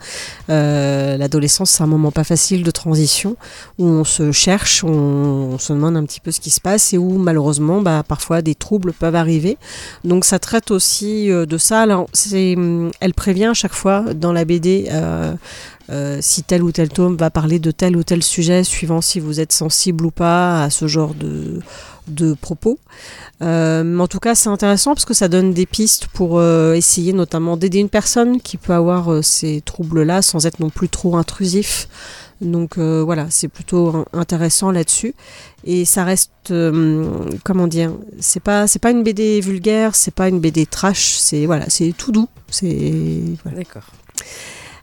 [0.49, 3.35] Euh, l'adolescence, c'est un moment pas facile de transition
[3.77, 6.97] où on se cherche, on, se demande un petit peu ce qui se passe et
[6.97, 9.57] où malheureusement, bah, parfois des troubles peuvent arriver.
[10.03, 11.81] Donc ça traite aussi de ça.
[11.81, 14.87] Alors, elle prévient à chaque fois dans la BD.
[14.91, 15.33] Euh,
[15.89, 19.21] euh, si tel ou tel tome va parler de tel ou tel sujet, suivant si
[19.21, 21.61] vous êtes sensible ou pas à ce genre de,
[22.07, 22.79] de propos.
[23.41, 26.73] Euh, mais en tout cas, c'est intéressant parce que ça donne des pistes pour euh,
[26.73, 30.89] essayer notamment d'aider une personne qui peut avoir euh, ces troubles-là sans être non plus
[30.89, 31.87] trop intrusif.
[32.39, 35.15] Donc voilà, c'est plutôt intéressant là-dessus.
[35.63, 36.53] Et ça reste,
[37.43, 41.47] comment dire, c'est pas c'est pas une BD vulgaire, c'est pas une BD trash, c'est
[41.47, 42.29] voilà, c'est tout doux.
[42.51, 42.93] C'est
[43.43, 43.57] voilà.
[43.57, 43.87] D'accord.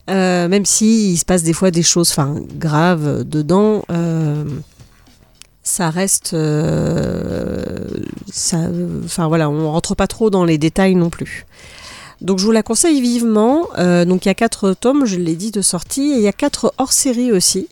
[0.08, 3.84] Même si il se passe des fois des choses enfin graves dedans
[5.64, 7.64] ça reste euh,
[8.30, 8.58] ça
[9.04, 11.46] enfin voilà on rentre pas trop dans les détails non plus
[12.20, 13.68] donc je vous la conseille vivement
[14.06, 16.32] donc il y a quatre tomes je l'ai dit de sortie et il y a
[16.32, 17.68] quatre hors série aussi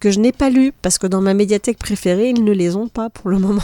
[0.00, 2.88] que je n'ai pas lu parce que dans ma médiathèque préférée, ils ne les ont
[2.88, 3.62] pas pour le moment.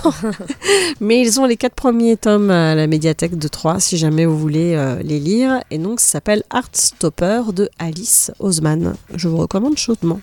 [1.00, 4.38] Mais ils ont les quatre premiers tomes à la médiathèque de Troyes si jamais vous
[4.38, 5.62] voulez euh, les lire.
[5.70, 8.94] Et donc ça s'appelle Heartstopper de Alice Osman.
[9.14, 10.20] Je vous recommande chaudement.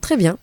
[0.00, 0.36] Très bien.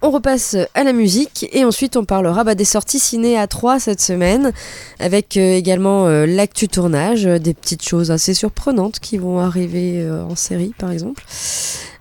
[0.00, 3.80] On repasse à la musique et ensuite on parlera bah, des sorties ciné à 3
[3.80, 4.52] cette semaine
[5.00, 10.08] avec euh, également euh, l'actu tournage, euh, des petites choses assez surprenantes qui vont arriver
[10.08, 11.24] en série par exemple.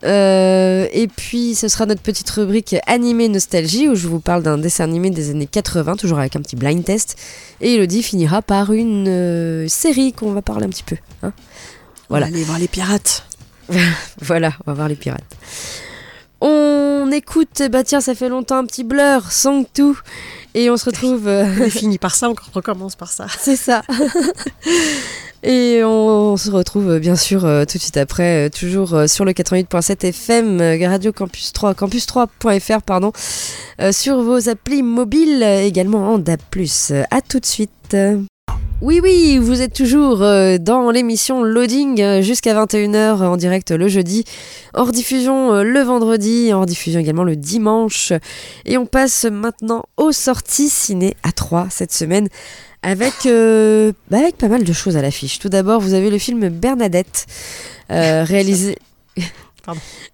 [0.03, 4.83] Et puis ce sera notre petite rubrique animé nostalgie où je vous parle d'un dessin
[4.83, 7.15] animé des années 80 toujours avec un petit blind test
[7.61, 10.97] et Elodie finira par une série qu'on va parler un petit peu.
[11.23, 11.33] Hein
[12.09, 12.27] voilà.
[12.27, 13.25] On va aller voir les pirates.
[14.21, 15.35] voilà, on va voir les pirates.
[16.41, 16.76] On
[17.07, 19.95] on écoute, bah tiens, ça fait longtemps un petit blur, Song 2.
[20.55, 21.27] Et on se retrouve.
[21.27, 23.27] euh, On finit par ça, on recommence par ça.
[23.39, 23.83] C'est ça.
[25.43, 29.03] Et on, on se retrouve euh, bien sûr euh, tout de suite après, euh, toujours
[29.07, 33.11] sur le 88.7 FM, Radio Campus 3, campus3.fr, pardon,
[33.91, 36.19] sur vos applis mobiles, également en.
[36.19, 37.95] Euh, À tout de suite.
[38.79, 43.87] Oui, oui, vous êtes toujours euh, dans l'émission Loading euh, jusqu'à 21h en direct le
[43.87, 44.23] jeudi,
[44.75, 48.13] hors diffusion euh, le vendredi, hors diffusion également le dimanche.
[48.65, 52.29] Et on passe maintenant aux sorties ciné à 3 cette semaine
[52.83, 55.39] avec, euh, bah, avec pas mal de choses à l'affiche.
[55.39, 57.25] Tout d'abord, vous avez le film Bernadette,
[57.91, 58.77] euh, réalisé...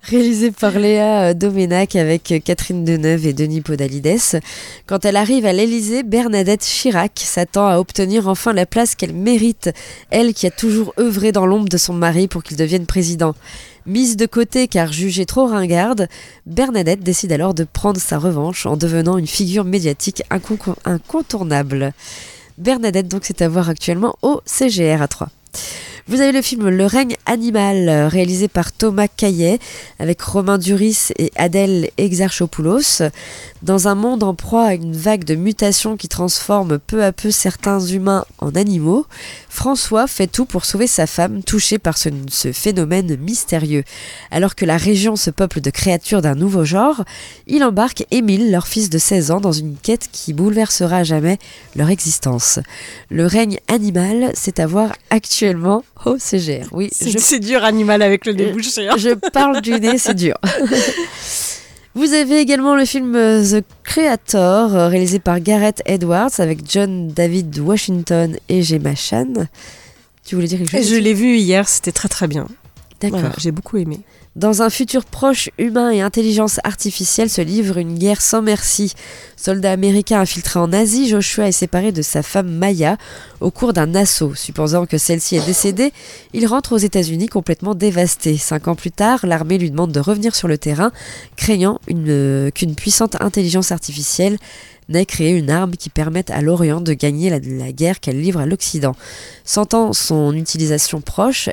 [0.02, 4.40] Réalisé par Léa euh, Domenac avec euh, Catherine Deneuve et Denis Podalides.
[4.86, 9.70] Quand elle arrive à l'Élysée, Bernadette Chirac s'attend à obtenir enfin la place qu'elle mérite,
[10.10, 13.36] elle qui a toujours œuvré dans l'ombre de son mari pour qu'il devienne président.
[13.86, 16.08] Mise de côté car jugée trop ringarde,
[16.46, 21.94] Bernadette décide alors de prendre sa revanche en devenant une figure médiatique incon- incontournable.
[22.58, 25.30] Bernadette, donc, c'est à actuellement au CGR à 3.
[26.10, 29.58] Vous avez le film Le règne animal, euh, réalisé par Thomas Caillet,
[30.00, 33.04] avec Romain Duris et Adèle Exarchopoulos.
[33.62, 37.32] Dans un monde en proie à une vague de mutations qui transforme peu à peu
[37.32, 39.06] certains humains en animaux,
[39.48, 42.10] François fait tout pour sauver sa femme touchée par ce,
[42.52, 43.86] phénomène mystérieux.
[44.30, 47.06] Alors que la région se peuple de créatures d'un nouveau genre,
[47.48, 51.38] il embarque Émile, leur fils de 16 ans, dans une quête qui bouleversera jamais
[51.78, 52.60] leur existence.
[53.10, 55.86] Le règne animal, c'est à voir actuellement
[56.20, 56.68] CGR.
[56.72, 58.88] Oui, C'est je, dur animal avec le débouché.
[58.88, 58.96] hein.
[58.98, 60.36] je parle du nez, c'est dur.
[61.96, 67.10] Vous avez également le film euh, The Creator, euh, réalisé par Gareth Edwards, avec John
[67.10, 69.28] David Washington et Gemma Chan.
[70.26, 72.48] Tu voulais dire quelque chose Je l'ai vu hier, c'était très très bien.
[73.00, 73.20] D'accord.
[73.20, 74.00] Voilà, J'ai beaucoup aimé.
[74.36, 78.94] Dans un futur proche, humain et intelligence artificielle se livre une guerre sans merci.
[79.38, 82.98] Soldat américain infiltré en Asie, Joshua est séparé de sa femme Maya
[83.42, 84.34] au cours d'un assaut.
[84.34, 85.94] Supposant que celle-ci est décédée,
[86.34, 88.36] il rentre aux États-Unis complètement dévasté.
[88.38, 90.92] Cinq ans plus tard, l'armée lui demande de revenir sur le terrain,
[91.36, 94.40] craignant euh, qu'une puissante intelligence artificielle
[94.90, 98.48] n'ait créé une arme qui permette à l'Orient de gagner la guerre qu'elle livre à
[98.48, 98.96] l'Occident.
[99.46, 101.50] Sentant son utilisation proche,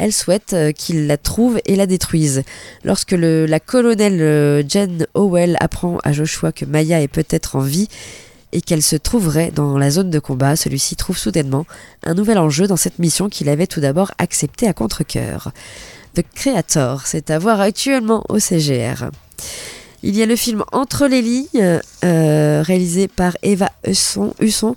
[0.00, 2.42] elle souhaite euh, qu'il la trouve et la détruise.
[2.84, 7.60] Lorsque le- la colonelle euh, Jen Howell apprend à Joshua que Maya est peut-être en
[7.60, 7.88] vie
[8.52, 11.66] et qu'elle se trouverait dans la zone de combat, celui-ci trouve soudainement
[12.02, 15.52] un nouvel enjeu dans cette mission qu'il avait tout d'abord acceptée à contre-coeur.
[16.16, 19.10] The Creator, c'est à voir actuellement au CGR.
[20.02, 24.74] Il y a le film Entre les lignes, euh, réalisé par Eva Husson, Husson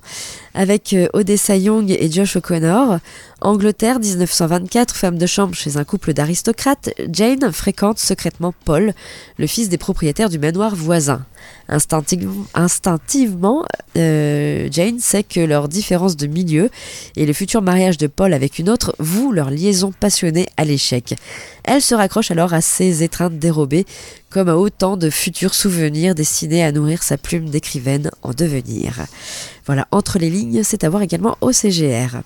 [0.53, 2.99] avec euh, Odessa Young et Josh O'Connor.
[3.41, 8.93] Angleterre, 1924, femme de chambre chez un couple d'aristocrates, Jane fréquente secrètement Paul,
[9.37, 11.25] le fils des propriétaires du manoir voisin.
[11.67, 13.65] Instinctive- instinctivement,
[13.97, 16.69] euh, Jane sait que leur différence de milieu
[17.17, 21.15] et le futur mariage de Paul avec une autre vouent leur liaison passionnée à l'échec.
[21.65, 23.85] Elle se raccroche alors à ces étreintes dérobées,
[24.29, 29.05] comme à autant de futurs souvenirs destinés à nourrir sa plume d'écrivaine en devenir.
[29.65, 32.21] Voilà, entre les lignes, c'est à voir également au CGR.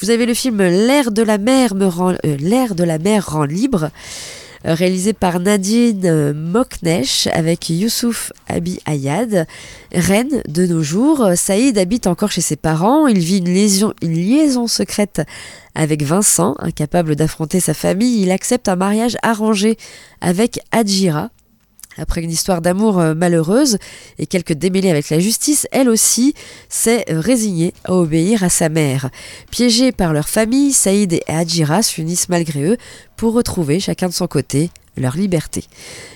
[0.00, 3.90] Vous avez le film L'air de la mer euh, rend libre
[4.66, 9.46] euh, réalisé par Nadine euh, Moknesh avec Youssouf Abi Ayad.
[9.92, 14.14] Reine de nos jours, Saïd habite encore chez ses parents, il vit une liaison, une
[14.14, 15.22] liaison secrète
[15.74, 19.78] avec Vincent, incapable d'affronter sa famille, il accepte un mariage arrangé
[20.20, 21.30] avec Adjira.
[21.98, 23.78] Après une histoire d'amour euh, malheureuse
[24.18, 26.34] et quelques démêlés avec la justice, elle aussi
[26.68, 29.10] s'est euh, résignée à obéir à sa mère.
[29.50, 32.76] Piégés par leur famille, Saïd et Adjira s'unissent malgré eux
[33.16, 35.64] pour retrouver chacun de son côté leur liberté.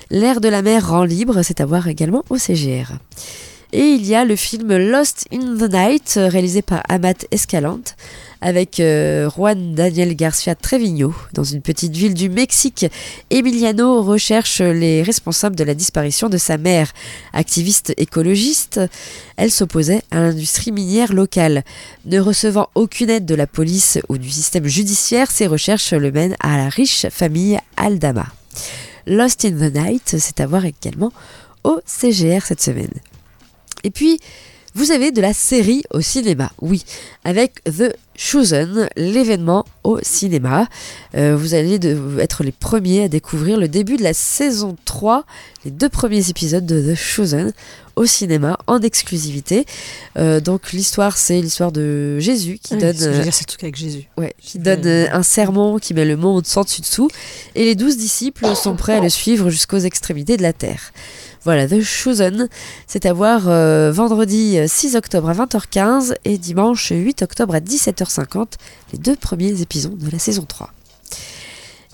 [0.09, 2.93] L'air de la mer rend libre, c'est à voir également au CGR.
[3.75, 7.95] Et il y a le film Lost in the Night, réalisé par Amat Escalante,
[8.39, 11.11] avec euh, Juan Daniel Garcia Trevino.
[11.33, 12.85] Dans une petite ville du Mexique,
[13.31, 16.93] Emiliano recherche les responsables de la disparition de sa mère.
[17.33, 18.79] Activiste écologiste,
[19.37, 21.63] elle s'opposait à l'industrie minière locale.
[22.05, 26.35] Ne recevant aucune aide de la police ou du système judiciaire, ses recherches le mènent
[26.41, 28.27] à la riche famille Aldama.
[29.07, 31.11] Lost in the Night, c'est à voir également
[31.63, 32.93] au CGR cette semaine.
[33.83, 34.19] Et puis,
[34.75, 36.83] vous avez de la série au cinéma, oui,
[37.23, 40.67] avec The Chosen, l'événement au cinéma.
[41.15, 45.25] Euh, vous allez de- être les premiers à découvrir le début de la saison 3,
[45.63, 47.53] les deux premiers épisodes de The Chosen
[47.95, 49.67] au cinéma en exclusivité.
[50.17, 53.43] Euh, donc l'histoire, c'est l'histoire de Jésus qui Oui, donne, je veux euh, dire, c'est
[53.43, 54.09] le truc avec Jésus.
[54.17, 57.09] ouais, qui donne un sermon qui met le monde sans dessus dessous,
[57.53, 60.91] et les douze disciples sont prêts à le suivre jusqu'aux extrémités de la terre.
[61.45, 62.47] Voilà, The Chosen,
[62.87, 67.59] c'est à voir euh, vendredi euh, 6 octobre à 20h15 et dimanche 8 octobre à
[67.59, 68.53] 17h50,
[68.93, 70.71] les deux premiers épisodes de la saison 3.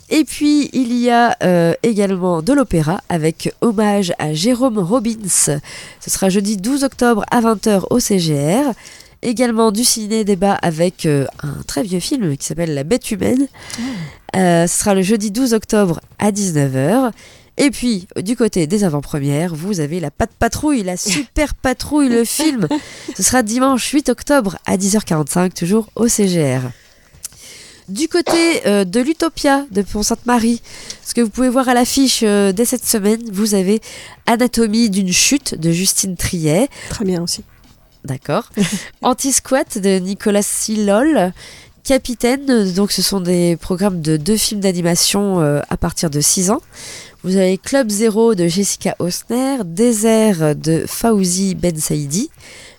[0.10, 5.28] Et puis il y a euh, également de l'opéra avec hommage à Jérôme Robbins.
[5.28, 5.60] Ce
[6.08, 8.74] sera jeudi 12 octobre à 20h au CGR.
[9.22, 13.48] Également du ciné-débat avec euh, un très vieux film qui s'appelle La bête humaine.
[14.36, 17.12] Euh, ce sera le jeudi 12 octobre à 19h.
[17.62, 22.24] Et puis, du côté des avant-premières, vous avez la Patte Patrouille, la Super Patrouille, le
[22.24, 22.70] film.
[23.18, 26.62] Ce sera dimanche 8 octobre à 10h45, toujours au CGR.
[27.90, 30.62] Du côté euh, de l'Utopia de Pont-Sainte-Marie,
[31.04, 33.82] ce que vous pouvez voir à l'affiche euh, dès cette semaine, vous avez
[34.26, 36.70] Anatomie d'une chute de Justine Triet.
[36.90, 37.44] Très bien aussi.
[38.06, 38.52] D'accord.
[39.02, 41.34] Anti-squat de Nicolas Silol.
[41.84, 46.52] Capitaine, donc ce sont des programmes de deux films d'animation euh, à partir de 6
[46.52, 46.62] ans.
[47.24, 52.30] Vous avez Club Zéro de Jessica Osner, Désert de Fauzi Ben Saïdi,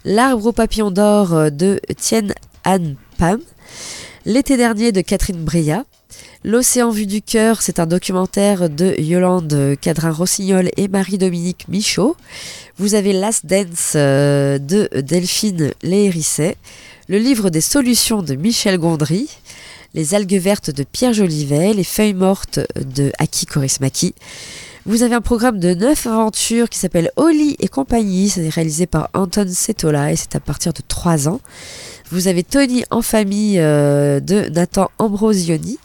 [0.06, 2.28] L'arbre au papillon d'or de Tien
[2.64, 3.40] Han Pam,
[4.24, 5.84] L'été dernier de Catherine Breillat,
[6.42, 12.16] L'océan vu du cœur, c'est un documentaire de Yolande Cadrin-Rossignol et Marie-Dominique Michaud.
[12.78, 16.56] Vous avez Last Dance euh, de Delphine Léhérisset,
[17.08, 19.28] le livre des solutions de Michel Gondry,
[19.94, 24.14] les algues vertes de Pierre Jolivet, les feuilles mortes de Aki Korismaki.
[24.86, 28.30] Vous avez un programme de neuf aventures qui s'appelle Oli et compagnie.
[28.30, 31.40] C'est réalisé par Anton Setola et c'est à partir de 3 ans.
[32.10, 35.78] Vous avez Tony en famille euh, de Nathan Ambrosioni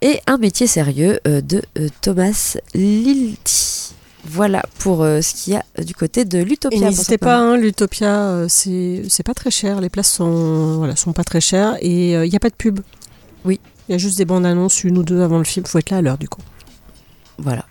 [0.00, 3.94] et un métier sérieux euh, de euh, Thomas Lilti.
[4.26, 6.80] Voilà pour ce qu'il y a du côté de l'Utopia.
[6.88, 9.82] n'hésitez pas, hein, l'Utopia, c'est c'est pas très cher.
[9.82, 12.80] Les places sont, voilà, sont pas très chères et il n'y a pas de pub.
[13.44, 13.60] Oui.
[13.88, 15.66] Il y a juste des bandes annonces, une ou deux avant le film.
[15.66, 16.40] faut être là à l'heure du coup.
[17.38, 17.66] Voilà.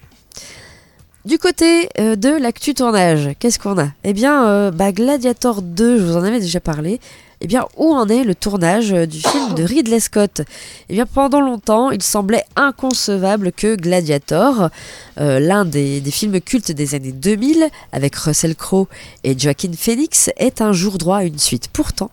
[1.26, 3.88] Du côté euh, de l'actu tournage, qu'est-ce qu'on a?
[4.04, 7.00] Eh bien, euh, bah, Gladiator 2, je vous en avais déjà parlé.
[7.40, 10.42] Eh bien, où en est le tournage euh, du film de Ridley Scott?
[10.90, 14.70] Eh bien, pendant longtemps, il semblait inconcevable que Gladiator,
[15.16, 18.88] l'un des, des films cultes des années 2000, avec Russell Crowe
[19.24, 21.70] et Joaquin Phoenix, ait un jour droit à une suite.
[21.72, 22.12] Pourtant,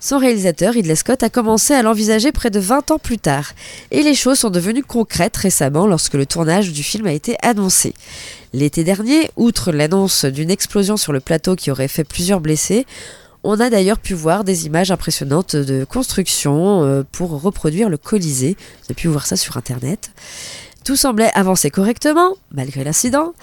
[0.00, 3.52] son réalisateur, Ridley Scott, a commencé à l'envisager près de 20 ans plus tard.
[3.90, 7.94] Et les choses sont devenues concrètes récemment lorsque le tournage du film a été annoncé.
[8.52, 12.86] L'été dernier, outre l'annonce d'une explosion sur le plateau qui aurait fait plusieurs blessés,
[13.44, 18.56] on a d'ailleurs pu voir des images impressionnantes de construction euh, pour reproduire le Colisée.
[18.58, 20.10] Vous avez pu voir ça sur Internet.
[20.84, 23.34] Tout semblait avancer correctement, malgré l'incident.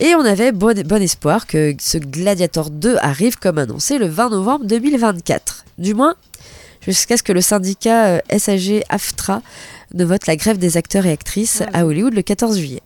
[0.00, 4.30] Et on avait bon, bon espoir que ce Gladiator 2 arrive comme annoncé le 20
[4.30, 5.64] novembre 2024.
[5.78, 6.16] Du moins,
[6.80, 9.42] jusqu'à ce que le syndicat euh, SAG-AFTRA
[9.94, 12.82] ne vote la grève des acteurs et actrices à Hollywood le 14 juillet.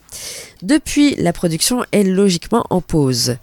[0.63, 3.37] Depuis, la production est logiquement en pause.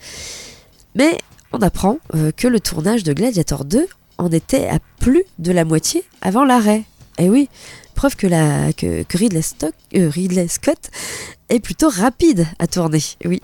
[0.93, 1.17] Mais
[1.51, 3.88] on apprend euh, que le tournage de Gladiator 2
[4.19, 6.84] en était à plus de la moitié avant l'arrêt.
[7.17, 7.49] Et oui,
[7.95, 10.89] preuve que, la, que, que Ridley, Stock- euh, Ridley Scott
[11.49, 13.01] est plutôt rapide à tourner.
[13.25, 13.41] Oui.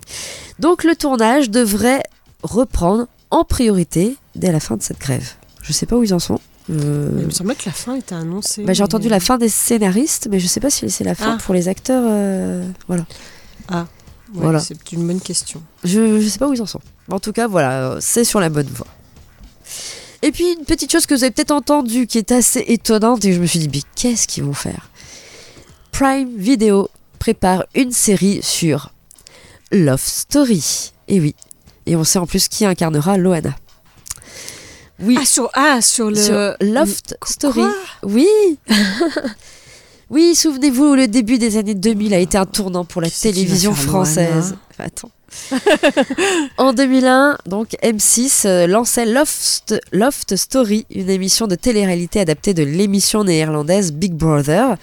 [0.60, 2.04] Donc le tournage devrait
[2.44, 5.28] reprendre en priorité dès la fin de cette grève.
[5.64, 6.40] Je sais pas où ils en sont.
[6.70, 8.64] Euh, Il me semblait que la fin était annoncée.
[8.64, 11.16] bah, j'ai mais- entendu la fin des scénaristes, mais je sais pas si c'est la
[11.16, 11.44] fin Ah.
[11.44, 12.04] pour les acteurs.
[12.08, 13.06] euh, Voilà.
[13.72, 13.78] Ouais,
[14.34, 14.60] Voilà.
[14.60, 15.62] C'est une bonne question.
[15.84, 16.80] Je, je sais pas où ils en sont.
[17.10, 18.88] En tout cas, voilà, c'est sur la bonne voie.
[20.22, 23.34] Et puis, une petite chose que vous avez peut-être entendue qui est assez étonnante, et
[23.34, 24.90] je me suis dit, mais qu'est-ce qu'ils vont faire?
[25.92, 28.92] Prime Video prépare une série sur
[29.72, 30.92] Love Story.
[31.08, 31.36] Et oui.
[31.86, 33.56] Et on sait en plus qui incarnera Loana.
[35.00, 35.18] Oui.
[35.20, 36.16] Ah, sur, ah, sur le.
[36.16, 37.64] sur Loft Quoi Story.
[38.04, 38.28] Oui
[40.10, 44.56] Oui, souvenez-vous, le début des années 2000 a été un tournant pour la télévision française.
[44.78, 45.10] Attends.
[46.58, 52.64] En 2001, donc M6 euh, lançait Loft, Loft Story, une émission de télé-réalité adaptée de
[52.64, 54.78] l'émission néerlandaise Big Brother.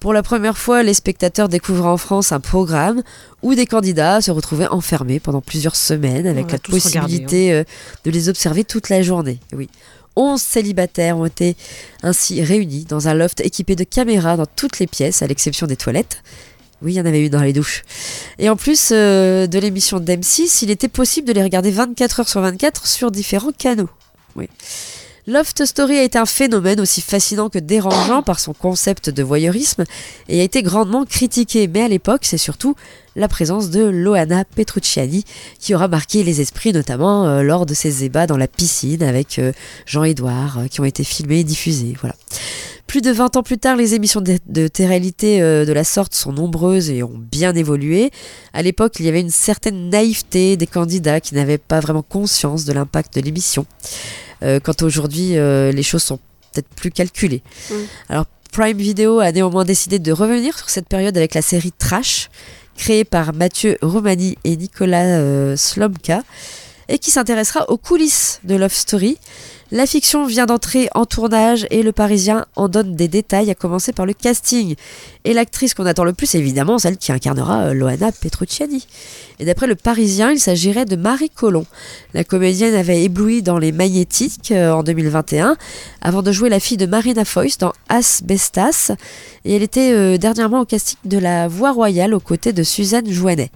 [0.00, 3.02] Pour la première fois, les spectateurs découvraient en France un programme
[3.42, 7.64] où des candidats se retrouvaient enfermés pendant plusieurs semaines avec la regardé, possibilité euh,
[8.04, 9.38] de les observer toute la journée.
[9.52, 9.68] Oui.
[10.16, 11.56] 11 célibataires ont été
[12.02, 15.76] ainsi réunis dans un loft équipé de caméras dans toutes les pièces, à l'exception des
[15.76, 16.22] toilettes.
[16.82, 17.82] Oui, il y en avait une dans les douches.
[18.38, 22.28] Et en plus euh, de l'émission d'M6, il était possible de les regarder 24 heures
[22.28, 23.90] sur 24 sur différents canaux.
[24.36, 24.48] Oui.
[25.28, 29.84] Loft Story a été un phénomène aussi fascinant que dérangeant par son concept de voyeurisme
[30.28, 31.68] et a été grandement critiqué.
[31.68, 32.74] Mais à l'époque, c'est surtout
[33.14, 35.24] la présence de Loana Petrucciani
[35.60, 39.38] qui aura marqué les esprits, notamment euh, lors de ses ébats dans la piscine avec
[39.38, 39.52] euh,
[39.86, 41.94] Jean-Édouard qui ont été filmés et diffusés.
[42.00, 42.16] Voilà.
[42.92, 46.14] Plus de 20 ans plus tard, les émissions de, de télé-réalité euh, de la sorte
[46.14, 48.10] sont nombreuses et ont bien évolué.
[48.52, 52.66] À l'époque, il y avait une certaine naïveté des candidats qui n'avaient pas vraiment conscience
[52.66, 53.64] de l'impact de l'émission.
[54.42, 56.18] Euh, quand aujourd'hui, euh, les choses sont
[56.52, 57.42] peut-être plus calculées.
[57.70, 57.74] Mm.
[58.10, 62.28] Alors, Prime Video a néanmoins décidé de revenir sur cette période avec la série Trash,
[62.76, 66.24] créée par Mathieu Romani et Nicolas euh, Slomka,
[66.90, 69.16] et qui s'intéressera aux coulisses de Love Story.
[69.74, 73.94] La fiction vient d'entrer en tournage et le Parisien en donne des détails, à commencer
[73.94, 74.74] par le casting.
[75.24, 78.86] Et l'actrice qu'on attend le plus, évidemment, celle qui incarnera euh, Loana Petrucciani.
[79.38, 81.64] Et d'après le Parisien, il s'agirait de Marie Colomb.
[82.12, 85.56] La comédienne avait ébloui dans Les Magnétiques euh, en 2021,
[86.02, 88.92] avant de jouer la fille de Marina Foïs dans Asbestas.
[89.46, 93.10] Et elle était euh, dernièrement au casting de La Voix Royale aux côtés de Suzanne
[93.10, 93.50] Joannet.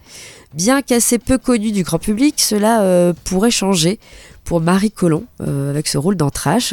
[0.55, 3.99] Bien qu'assez peu connue du grand public, cela pourrait changer
[4.47, 6.73] pour Marie Colomb euh, avec ce rôle dans Trash.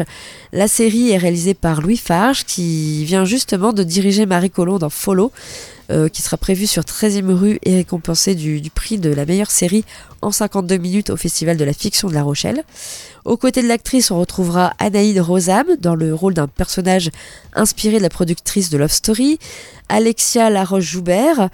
[0.54, 4.92] La série est réalisée par Louis Farge qui vient justement de diriger Marie Colomb dans
[4.92, 5.32] Follow
[5.92, 9.52] euh, qui sera prévu sur 13e rue et récompensé du, du prix de la meilleure
[9.52, 9.84] série
[10.22, 12.64] en 52 minutes au Festival de la fiction de La Rochelle.
[13.26, 17.10] Aux côtés de l'actrice, on retrouvera Anaïde Rosam dans le rôle d'un personnage
[17.54, 19.40] inspiré de la productrice de Love Story,
[19.90, 21.50] Alexia Laroche-Joubert,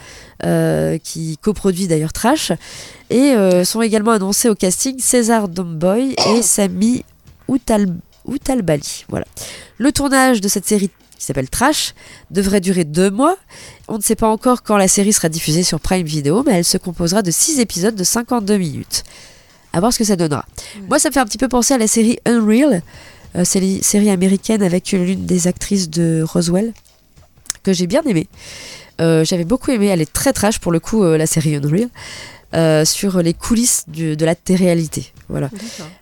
[0.46, 2.52] euh, qui coproduit d'ailleurs Trash,
[3.10, 7.04] et euh, sont également annoncés au casting César Domboy et Sami
[7.48, 7.96] Outal-
[8.26, 9.06] Outalbali.
[9.10, 9.26] Voilà.
[9.78, 11.94] Le tournage de cette série qui s'appelle Trash
[12.32, 13.36] devrait durer deux mois.
[13.88, 16.66] On ne sait pas encore quand la série sera diffusée sur Prime Video, mais elle
[16.66, 19.04] se composera de six épisodes de 52 minutes.
[19.74, 20.46] À voir ce que ça donnera.
[20.88, 22.82] Moi, ça me fait un petit peu penser à la série Unreal,
[23.36, 26.74] euh, série, série américaine avec l'une des actrices de Roswell,
[27.64, 28.28] que j'ai bien aimée.
[29.02, 31.90] Euh, J'avais beaucoup aimé, elle est très trash pour le coup, euh, la série Unreal,
[32.56, 35.12] euh, sur les coulisses du- de la télé-réalité.
[35.30, 35.50] Voilà.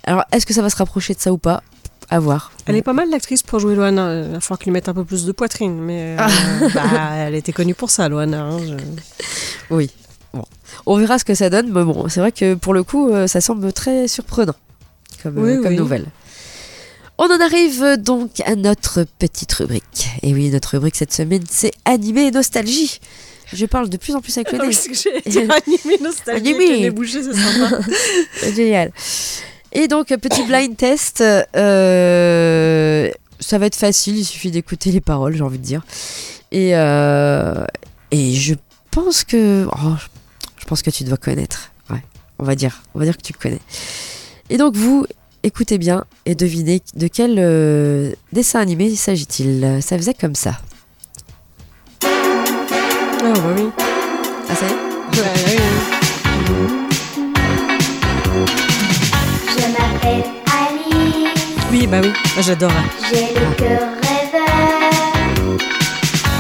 [0.06, 1.62] Alors, est-ce que ça va se rapprocher de ça ou pas?
[2.10, 2.54] À voir.
[2.66, 4.24] Elle est pas mal l'actrice pour jouer Loana.
[4.26, 5.78] Il va falloir qu'il lui mette un peu plus de poitrine.
[5.82, 8.44] Mais euh, bah, elle était connue pour ça, Loana.
[8.44, 8.76] hein, je-
[9.70, 9.92] Oui.
[10.34, 10.46] Bon.
[10.86, 13.28] On verra ce que ça donne, mais bon, c'est vrai que pour le coup, euh,
[13.28, 14.56] ça semble très surprenant
[15.22, 15.76] comme, Oui, comme oui.
[15.78, 16.06] nouvelle.
[17.18, 20.08] On en arrive donc à notre petite rubrique.
[20.22, 23.00] Et oui, notre rubrique cette semaine, c'est animé et nostalgie.
[23.54, 24.66] Je parle de plus en plus avec le nez.
[24.66, 26.56] Parce que j'ai été animée nostalgique.
[26.56, 27.80] Avec le bouché, c'est sympa.
[28.56, 28.92] Génial.
[29.72, 31.22] Et donc, euh, petit blind test.
[31.22, 35.84] euh, ça va être facile, il suffit d'écouter les paroles, j'ai envie de dire.
[36.52, 37.66] Et, euh,
[38.12, 38.56] et je
[38.92, 39.66] pense que.
[39.68, 40.08] oh, je-
[40.62, 41.72] je pense que tu dois connaître.
[41.90, 42.02] Ouais,
[42.40, 42.82] on va dire.
[42.96, 43.60] On va dire que tu connais.
[44.50, 45.06] Et donc, vous,
[45.44, 49.80] écoutez bien et devinez de quel euh, dessin animé s'agit-il.
[49.82, 50.60] Ça faisait comme ça.
[53.38, 53.70] Ah, bah oui.
[54.50, 54.74] Ah, ça y est
[55.20, 55.56] Ouais, oui,
[56.50, 56.66] oui.
[59.50, 60.24] Je m'appelle
[60.60, 62.12] Alice, Oui, bah oui.
[62.38, 62.72] Ah, J'adore.
[63.12, 65.14] j'ai le cœur rêveur.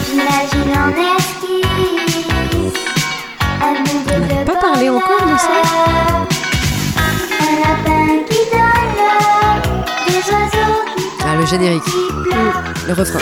[0.05, 2.77] J'imagine en esquisse
[3.61, 5.57] un monde de pas parlé encore de ça
[6.97, 8.97] Un lapin qui donne
[10.07, 11.83] des oiseaux qui Ah, le générique.
[11.83, 12.63] qui pleurent.
[12.87, 13.19] Le refrain.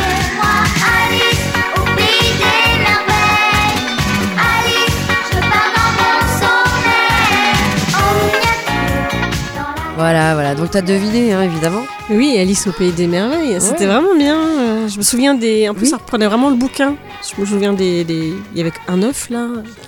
[9.95, 10.55] Voilà, voilà.
[10.55, 11.81] Donc, t'as deviné, hein, évidemment.
[12.09, 13.59] Oui, Alice au pays des merveilles.
[13.61, 14.35] C'était vraiment bien.
[14.37, 15.69] euh, Je me souviens des.
[15.69, 15.89] En plus, Oui.
[15.89, 16.95] ça reprenait vraiment le bouquin.
[17.35, 18.03] Je me souviens des.
[18.03, 19.47] des- Il y avait un œuf là.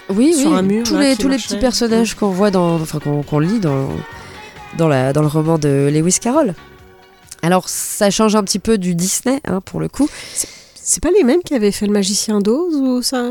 [0.10, 2.76] Oui, sur oui, un mur, tous là, les tous les petits personnages qu'on voit dans,
[2.76, 3.90] enfin qu'on qu'on lit dans
[4.78, 6.54] dans la dans le roman de Lewis Carroll.
[7.44, 10.10] Alors ça change un petit peu du Disney, hein, pour le coup.
[10.90, 13.22] C'est pas les mêmes qui avaient fait le magicien d'Oz ou ça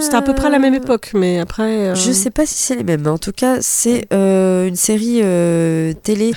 [0.00, 1.88] C'était à peu près à la même époque, mais après.
[1.88, 1.94] euh, Ah.
[1.96, 5.22] Je sais pas si c'est les mêmes, mais en tout cas c'est euh, une série
[5.24, 6.34] euh, télé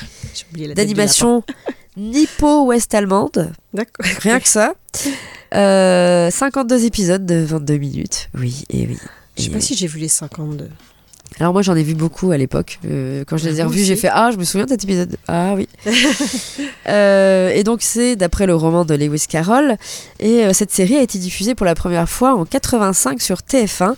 [0.55, 1.43] du d'animation
[1.97, 3.35] nippo-ouest-allemande.
[3.35, 3.51] lapin.
[3.75, 4.05] D'accord.
[4.23, 4.73] Rien que ça.
[5.53, 8.29] Euh, 52 épisodes de 22 minutes.
[8.33, 8.97] Oui, et oui.
[9.37, 9.61] Je sais pas oui.
[9.61, 10.69] si j'ai vu les 52.
[11.39, 12.79] Alors moi j'en ai vu beaucoup à l'époque.
[12.85, 14.83] Euh, quand je les ai Ah, revus, j'ai fait ah je me souviens de cet
[14.83, 15.15] épisode.
[15.27, 15.67] Ah oui.
[16.87, 19.77] Euh, et donc c'est d'après le roman de Lewis Carroll.
[20.19, 23.93] Et euh, cette série a été diffusée pour la première fois en 85 sur TF1.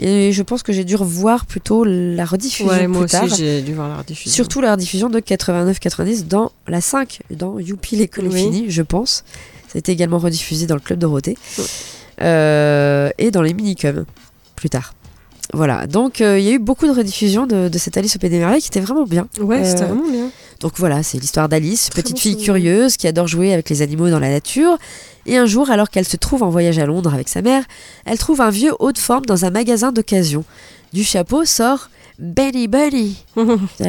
[0.00, 3.28] Et je pense que j'ai dû revoir plutôt la rediffusion Ouais, plus aussi tard.
[3.28, 4.32] j'ai dû voir la rediffusion.
[4.32, 8.40] Surtout la rediffusion de 89-90 dans la 5, dans Youpi l'école Oui.
[8.40, 9.22] finie, je pense.
[9.68, 11.36] Ça a été également rediffusé dans le Club Dorothée.
[12.18, 14.04] Et dans les minicums,
[14.56, 14.94] plus tard.
[15.52, 18.18] Voilà, donc euh, il y a eu beaucoup de rediffusions de, de cette Alice au
[18.18, 19.28] Pays des Merveilles qui était vraiment bien.
[19.40, 20.30] Ouais, c'était Euh, vraiment bien.
[20.60, 22.44] Donc voilà, c'est l'histoire d'Alice, petite bon fille souvenir.
[22.46, 24.78] curieuse qui adore jouer avec les animaux dans la nature.
[25.26, 27.64] Et un jour, alors qu'elle se trouve en voyage à Londres avec sa mère,
[28.06, 30.44] elle trouve un vieux haut de forme dans un magasin d'occasion.
[30.92, 33.16] Du chapeau sort Benny Bunny.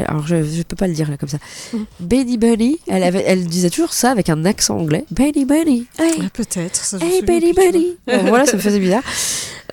[0.08, 1.38] Alors je, je peux pas le dire là comme ça.
[2.00, 2.80] Benny Bunny.
[2.88, 5.06] Elle, avait, elle disait toujours ça avec un accent anglais.
[5.12, 5.86] Benny Bunny.
[6.00, 6.96] Hey, Ouais, Peut-être.
[7.02, 7.54] hey Benny.
[7.54, 7.98] Bunny.
[8.08, 9.04] Bon, voilà, ça me faisait bizarre.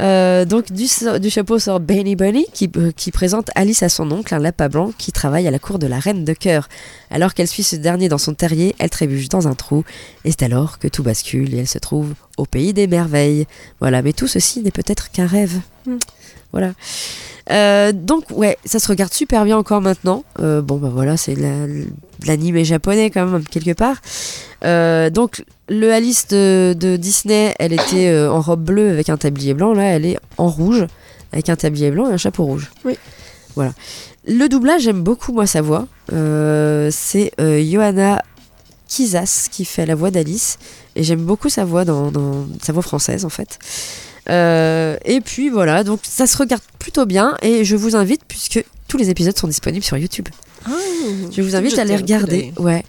[0.01, 0.87] Euh, donc du,
[1.21, 4.69] du chapeau sort Benny Bunny qui, euh, qui présente Alice à son oncle, un lapin
[4.69, 6.69] blanc qui travaille à la cour de la reine de cœur.
[7.11, 9.85] Alors qu'elle suit ce dernier dans son terrier, elle trébuche dans un trou
[10.25, 13.47] et c'est alors que tout bascule et elle se trouve au pays des merveilles.
[13.81, 15.59] Voilà, mais tout ceci n'est peut-être qu'un rêve.
[15.87, 15.97] Mm.
[16.53, 16.73] Voilà.
[17.51, 20.25] Euh, donc ouais, ça se regarde super bien encore maintenant.
[20.39, 21.87] Bon bah voilà, c'est de la- de
[22.27, 23.97] l'anime japonais quand même quelque part.
[25.13, 29.55] Donc le Alice de, de Disney, elle était euh, en robe bleue avec un tablier
[29.55, 29.73] blanc.
[29.73, 30.85] Là, elle est en rouge
[31.33, 32.71] avec un tablier blanc et un chapeau rouge.
[32.85, 32.99] Oui.
[33.55, 33.73] Voilà.
[34.27, 35.87] Le doublage, j'aime beaucoup moi sa voix.
[36.13, 38.23] Euh, c'est euh, Johanna
[38.89, 40.59] Kizas qui fait la voix d'Alice
[40.97, 43.59] et j'aime beaucoup sa voix dans, dans- sa voix française en fait.
[44.29, 48.63] Euh, et puis voilà, donc ça se regarde plutôt bien et je vous invite puisque
[48.89, 50.29] tous les épisodes sont disponibles sur YouTube.
[50.67, 50.71] Ah,
[51.33, 52.53] Je vous invite à les regarder.
[52.59, 52.85] Ouais.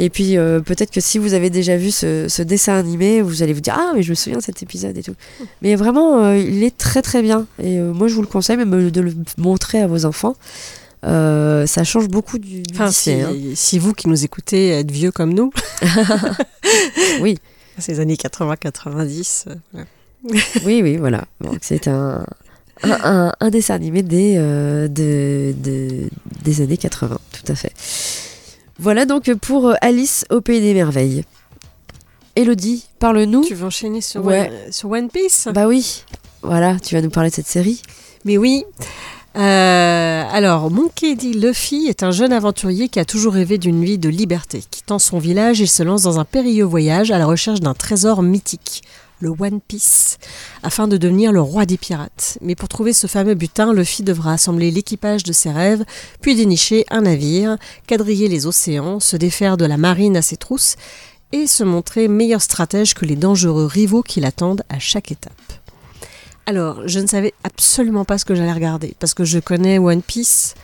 [0.00, 3.42] Et puis euh, peut-être que si vous avez déjà vu ce, ce dessin animé, vous
[3.42, 5.14] allez vous dire ah mais je me souviens de cet épisode et tout.
[5.62, 7.46] Mais vraiment, euh, il est très très bien.
[7.62, 10.36] Et euh, moi je vous le conseille même de le montrer à vos enfants.
[11.04, 13.32] Euh, ça change beaucoup du, du Enfin, si, hein.
[13.54, 15.50] si vous qui nous écoutez êtes vieux comme nous.
[17.20, 17.38] Oui.
[17.78, 19.44] Ces années 80-90.
[19.48, 19.84] euh, ouais.
[20.64, 21.24] Oui oui voilà.
[21.40, 22.24] Donc c'est un,
[22.82, 26.08] un, un- un dessin animé des, euh, de, de-
[26.44, 27.72] des années 80 tout à fait.
[28.78, 31.24] Voilà donc pour euh, Alice au pays des merveilles.
[32.36, 33.44] Elodie, parle-nous.
[33.44, 34.48] Tu veux enchaîner sur, Ouais.
[34.66, 35.48] One, sur One Piece?
[35.52, 36.04] Bah oui,
[36.42, 37.82] voilà, tu vas nous parler de cette série.
[38.24, 38.64] Mais oui.
[39.36, 41.32] Euh, alors, Monkey D.
[41.32, 44.62] Luffy est un jeune aventurier qui a toujours rêvé d'une vie de liberté.
[44.70, 48.22] Quittant son village, il se lance dans un périlleux voyage à la recherche d'un trésor
[48.22, 48.82] mythique,
[49.20, 50.18] le One Piece,
[50.62, 52.38] afin de devenir le roi des pirates.
[52.40, 55.84] Mais pour trouver ce fameux butin, Luffy devra assembler l'équipage de ses rêves,
[56.20, 57.56] puis dénicher un navire,
[57.86, 60.76] quadriller les océans, se défaire de la marine à ses trousses
[61.32, 65.32] et se montrer meilleur stratège que les dangereux rivaux qui l'attendent à chaque étape.
[66.46, 70.00] Alors, je ne savais absolument pas ce que j'allais regarder parce que je connais One
[70.00, 70.54] Piece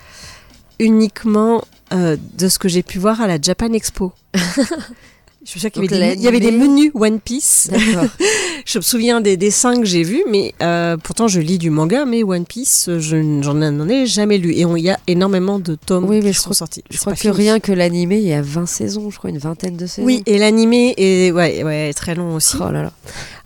[0.78, 4.12] uniquement euh, de ce que j'ai pu voir à la Japan Expo.
[5.47, 7.70] Je me souviens qu'il y, avait des- il y avait des l'animé- menus One Piece.
[8.66, 12.07] Je me souviens des dessins que j'ai vus, mais euh, pourtant je lis du manga,
[12.07, 14.53] mais One Piece, je n'en ai jamais lu.
[14.55, 16.82] Et il y a énormément de tomes Oui, mais qui je sont crois- sortis.
[16.88, 17.32] Je C'est crois que fini.
[17.34, 20.07] rien que l'animé, il y a 20 saisons, je crois, une vingtaine de saisons.
[20.07, 22.57] Oui, et l'animé est ouais, ouais, très long aussi.
[22.59, 22.92] Oh là là.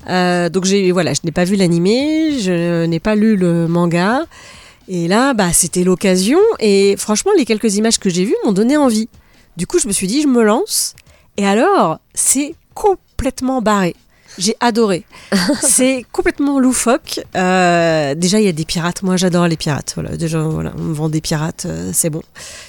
[0.08, 4.24] Euh, donc j'ai voilà, je n'ai pas vu l'animé, je n'ai pas lu le manga.
[4.88, 6.38] Et là, bah, c'était l'occasion.
[6.60, 9.08] Et franchement, les quelques images que j'ai vues m'ont donné envie.
[9.56, 10.94] Du coup, je me suis dit, je me lance.
[11.38, 13.94] Et alors, c'est complètement barré.
[14.38, 15.04] J'ai adoré.
[15.62, 17.20] c'est complètement loufoque.
[17.36, 19.04] Euh, déjà, il y a des pirates.
[19.04, 19.92] Moi, j'adore les pirates.
[19.94, 22.22] Voilà, déjà, voilà, on me vend des pirates, euh, c'est bon.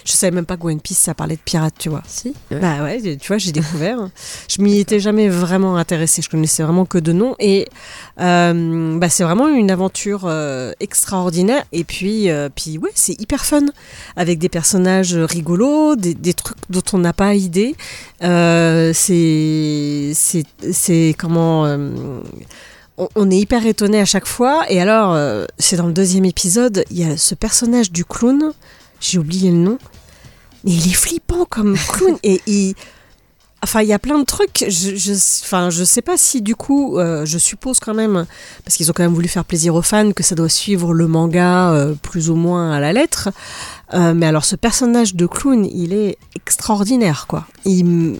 [0.06, 2.04] Je savais même pas que One Piece, ça parlait de pirates, tu vois.
[2.08, 2.34] Si.
[2.52, 4.10] Bah ouais, tu vois, j'ai découvert.
[4.48, 6.22] je m'y étais jamais vraiment intéressée.
[6.22, 7.36] Je connaissais vraiment que de nom.
[7.40, 7.68] Et
[8.20, 11.64] euh, bah, c'est vraiment une aventure euh, extraordinaire.
[11.72, 13.66] Et puis, euh, puis ouais, c'est hyper fun.
[14.16, 17.76] Avec des personnages rigolos, des, des trucs dont on n'a pas idée.
[18.24, 21.64] Euh, c'est, c'est, c'est comment.
[22.98, 24.66] on, on est hyper étonné à chaque fois.
[24.70, 25.18] Et alors,
[25.58, 28.52] c'est dans le deuxième épisode, il y a ce personnage du clown.
[29.00, 29.78] J'ai oublié le nom.
[30.66, 32.18] Mais il est flippant comme clown.
[32.24, 32.76] et il.
[33.62, 34.66] Enfin, il y a plein de trucs.
[34.68, 35.12] Je, je,
[35.44, 38.26] enfin, je sais pas si du coup, euh, je suppose quand même,
[38.64, 41.08] parce qu'ils ont quand même voulu faire plaisir aux fans, que ça doit suivre le
[41.08, 43.30] manga euh, plus ou moins à la lettre.
[43.94, 47.48] Euh, mais alors, ce personnage de clown, il est extraordinaire, quoi.
[47.66, 48.18] Il,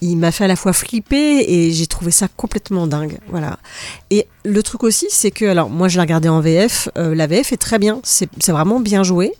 [0.00, 3.18] il m'a fait à la fois flipper et j'ai trouvé ça complètement dingue.
[3.30, 3.58] Voilà.
[4.10, 6.88] Et le truc aussi, c'est que, alors, moi, je l'ai regardé en VF.
[6.94, 8.00] la VF est très bien.
[8.04, 9.32] C'est vraiment bien joué.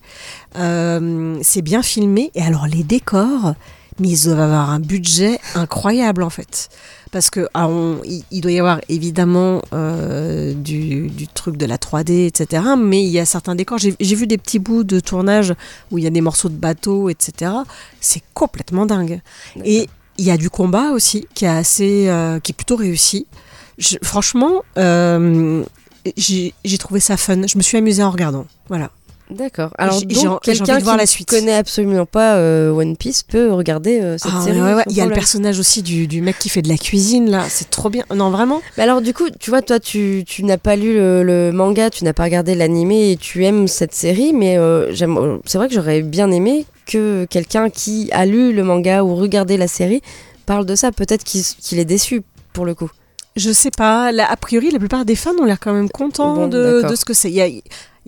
[0.55, 2.33] C'est bien filmé.
[2.35, 3.55] Et alors, les décors,
[3.99, 6.69] mais ils doivent avoir un budget incroyable en fait.
[7.11, 11.65] Parce que ah, on- il, il doit y avoir évidemment euh, du, du truc de
[11.67, 12.63] la 3D, etc.
[12.79, 13.79] Mais il y a certains décors.
[13.79, 15.55] J'ai vu des petits bouts de tournage
[15.91, 17.53] où il y a des morceaux de bateau, etc.
[18.01, 19.21] C'est complètement dingue.
[19.65, 19.89] Et
[20.19, 23.27] il y a du combat aussi qui est assez, euh, qui est plutôt réussi.
[23.79, 25.65] Je- franchement, euh,
[26.17, 27.47] j'ai trouvé ça fun.
[27.47, 28.47] Je me suis amusée en regardant.
[28.69, 28.91] Voilà.
[29.31, 29.71] D'accord.
[29.77, 30.01] Alors
[30.43, 31.29] quelqu'un de voir qui la ne suite.
[31.29, 34.61] connaît absolument pas euh, One Piece peut regarder euh, cette Ah, série.
[34.63, 36.69] ouais, ouais, sans Il y a le personnage aussi du, du mec qui fait de
[36.69, 38.05] la cuisine là, c'est trop bien.
[38.15, 38.63] Non vraiment?
[38.79, 41.91] Mais alors du coup, tu vois, toi, tu, tu n'as pas lu le, le manga,
[41.91, 44.95] tu n'as pas regardé l'animé et tu aimes cette série, mais euh,
[45.45, 49.59] c'est vrai que j'aurais bien aimé que quelqu'un qui a lu le manga ou regardé
[49.59, 50.01] la série
[50.47, 50.91] parle de ça.
[50.91, 52.23] Peut-être qu'il est déçu
[52.55, 52.91] pour le coup.
[53.37, 54.11] Je sais pas.
[54.11, 56.97] Là, a priori, la plupart des fans ont l'air quand même contents Bon, de, de
[56.97, 57.31] ce que c'est.
[57.31, 57.47] Il y a,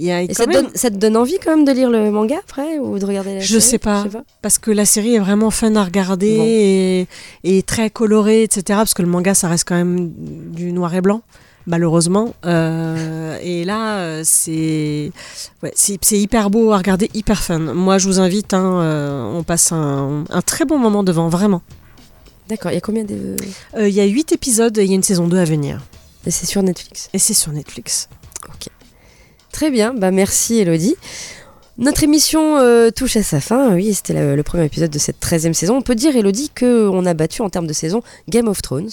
[0.05, 1.91] y a Et quand ça te, donne, ça te donne envie quand même de lire
[1.91, 3.63] le manga après ou de regarder la Je série?
[3.63, 3.99] sais pas.
[4.01, 4.25] Je sais pas.
[4.43, 6.45] Parce que la série est vraiment fun à regarder Bon.
[6.47, 7.07] et,
[7.45, 8.63] et très colorée, etc.
[8.69, 11.23] Parce que le manga, ça reste quand même du noir et blanc,
[11.67, 12.35] malheureusement.
[12.47, 15.13] Euh, et là, euh, c'est
[15.63, 15.73] ouais,
[16.13, 17.59] hyper beau à regarder, hyper fun.
[17.59, 21.63] Moi, je vous invite, hein, euh, on passe un, un très bon moment devant, vraiment.
[22.49, 23.37] D'accord, il y a combien de...
[23.77, 25.81] Euh, Il y a 8 épisodes et il y a une saison 2 à venir.
[26.27, 27.09] Et c'est sur Netflix.
[27.15, 28.09] Et c'est sur Netflix.
[29.53, 30.97] Très bien, bah merci Elodie.
[31.79, 33.75] Notre émission euh, touche à sa fin.
[33.75, 35.77] Oui, c'était le premier épisode de cette 13e saison.
[35.77, 38.91] On peut dire, Elodie, qu'on a battu en termes de saison Game of Thrones.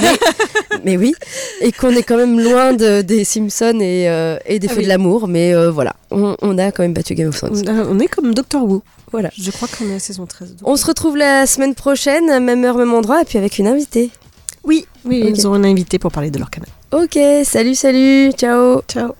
[0.00, 0.08] Mais,
[0.84, 1.14] mais oui,
[1.60, 4.78] et qu'on est quand même loin de- des Simpsons et, euh, et des Ah Feux
[4.78, 4.84] oui.
[4.84, 5.28] de l'amour.
[5.28, 7.62] Mais euh, voilà, on, on a quand même battu Game of Thrones.
[7.68, 8.82] On, est comme Doctor Who.
[9.12, 9.28] Voilà.
[9.38, 10.56] Je crois qu'on est à saison 13.
[10.64, 14.10] On se retrouve la semaine prochaine, même heure, même endroit, et puis avec une invitée.
[14.64, 16.68] Oui, oui, ils ont un invité pour parler de leur canal.
[16.92, 18.80] Ok, salut, salut, ciao.
[18.88, 19.12] Ciao.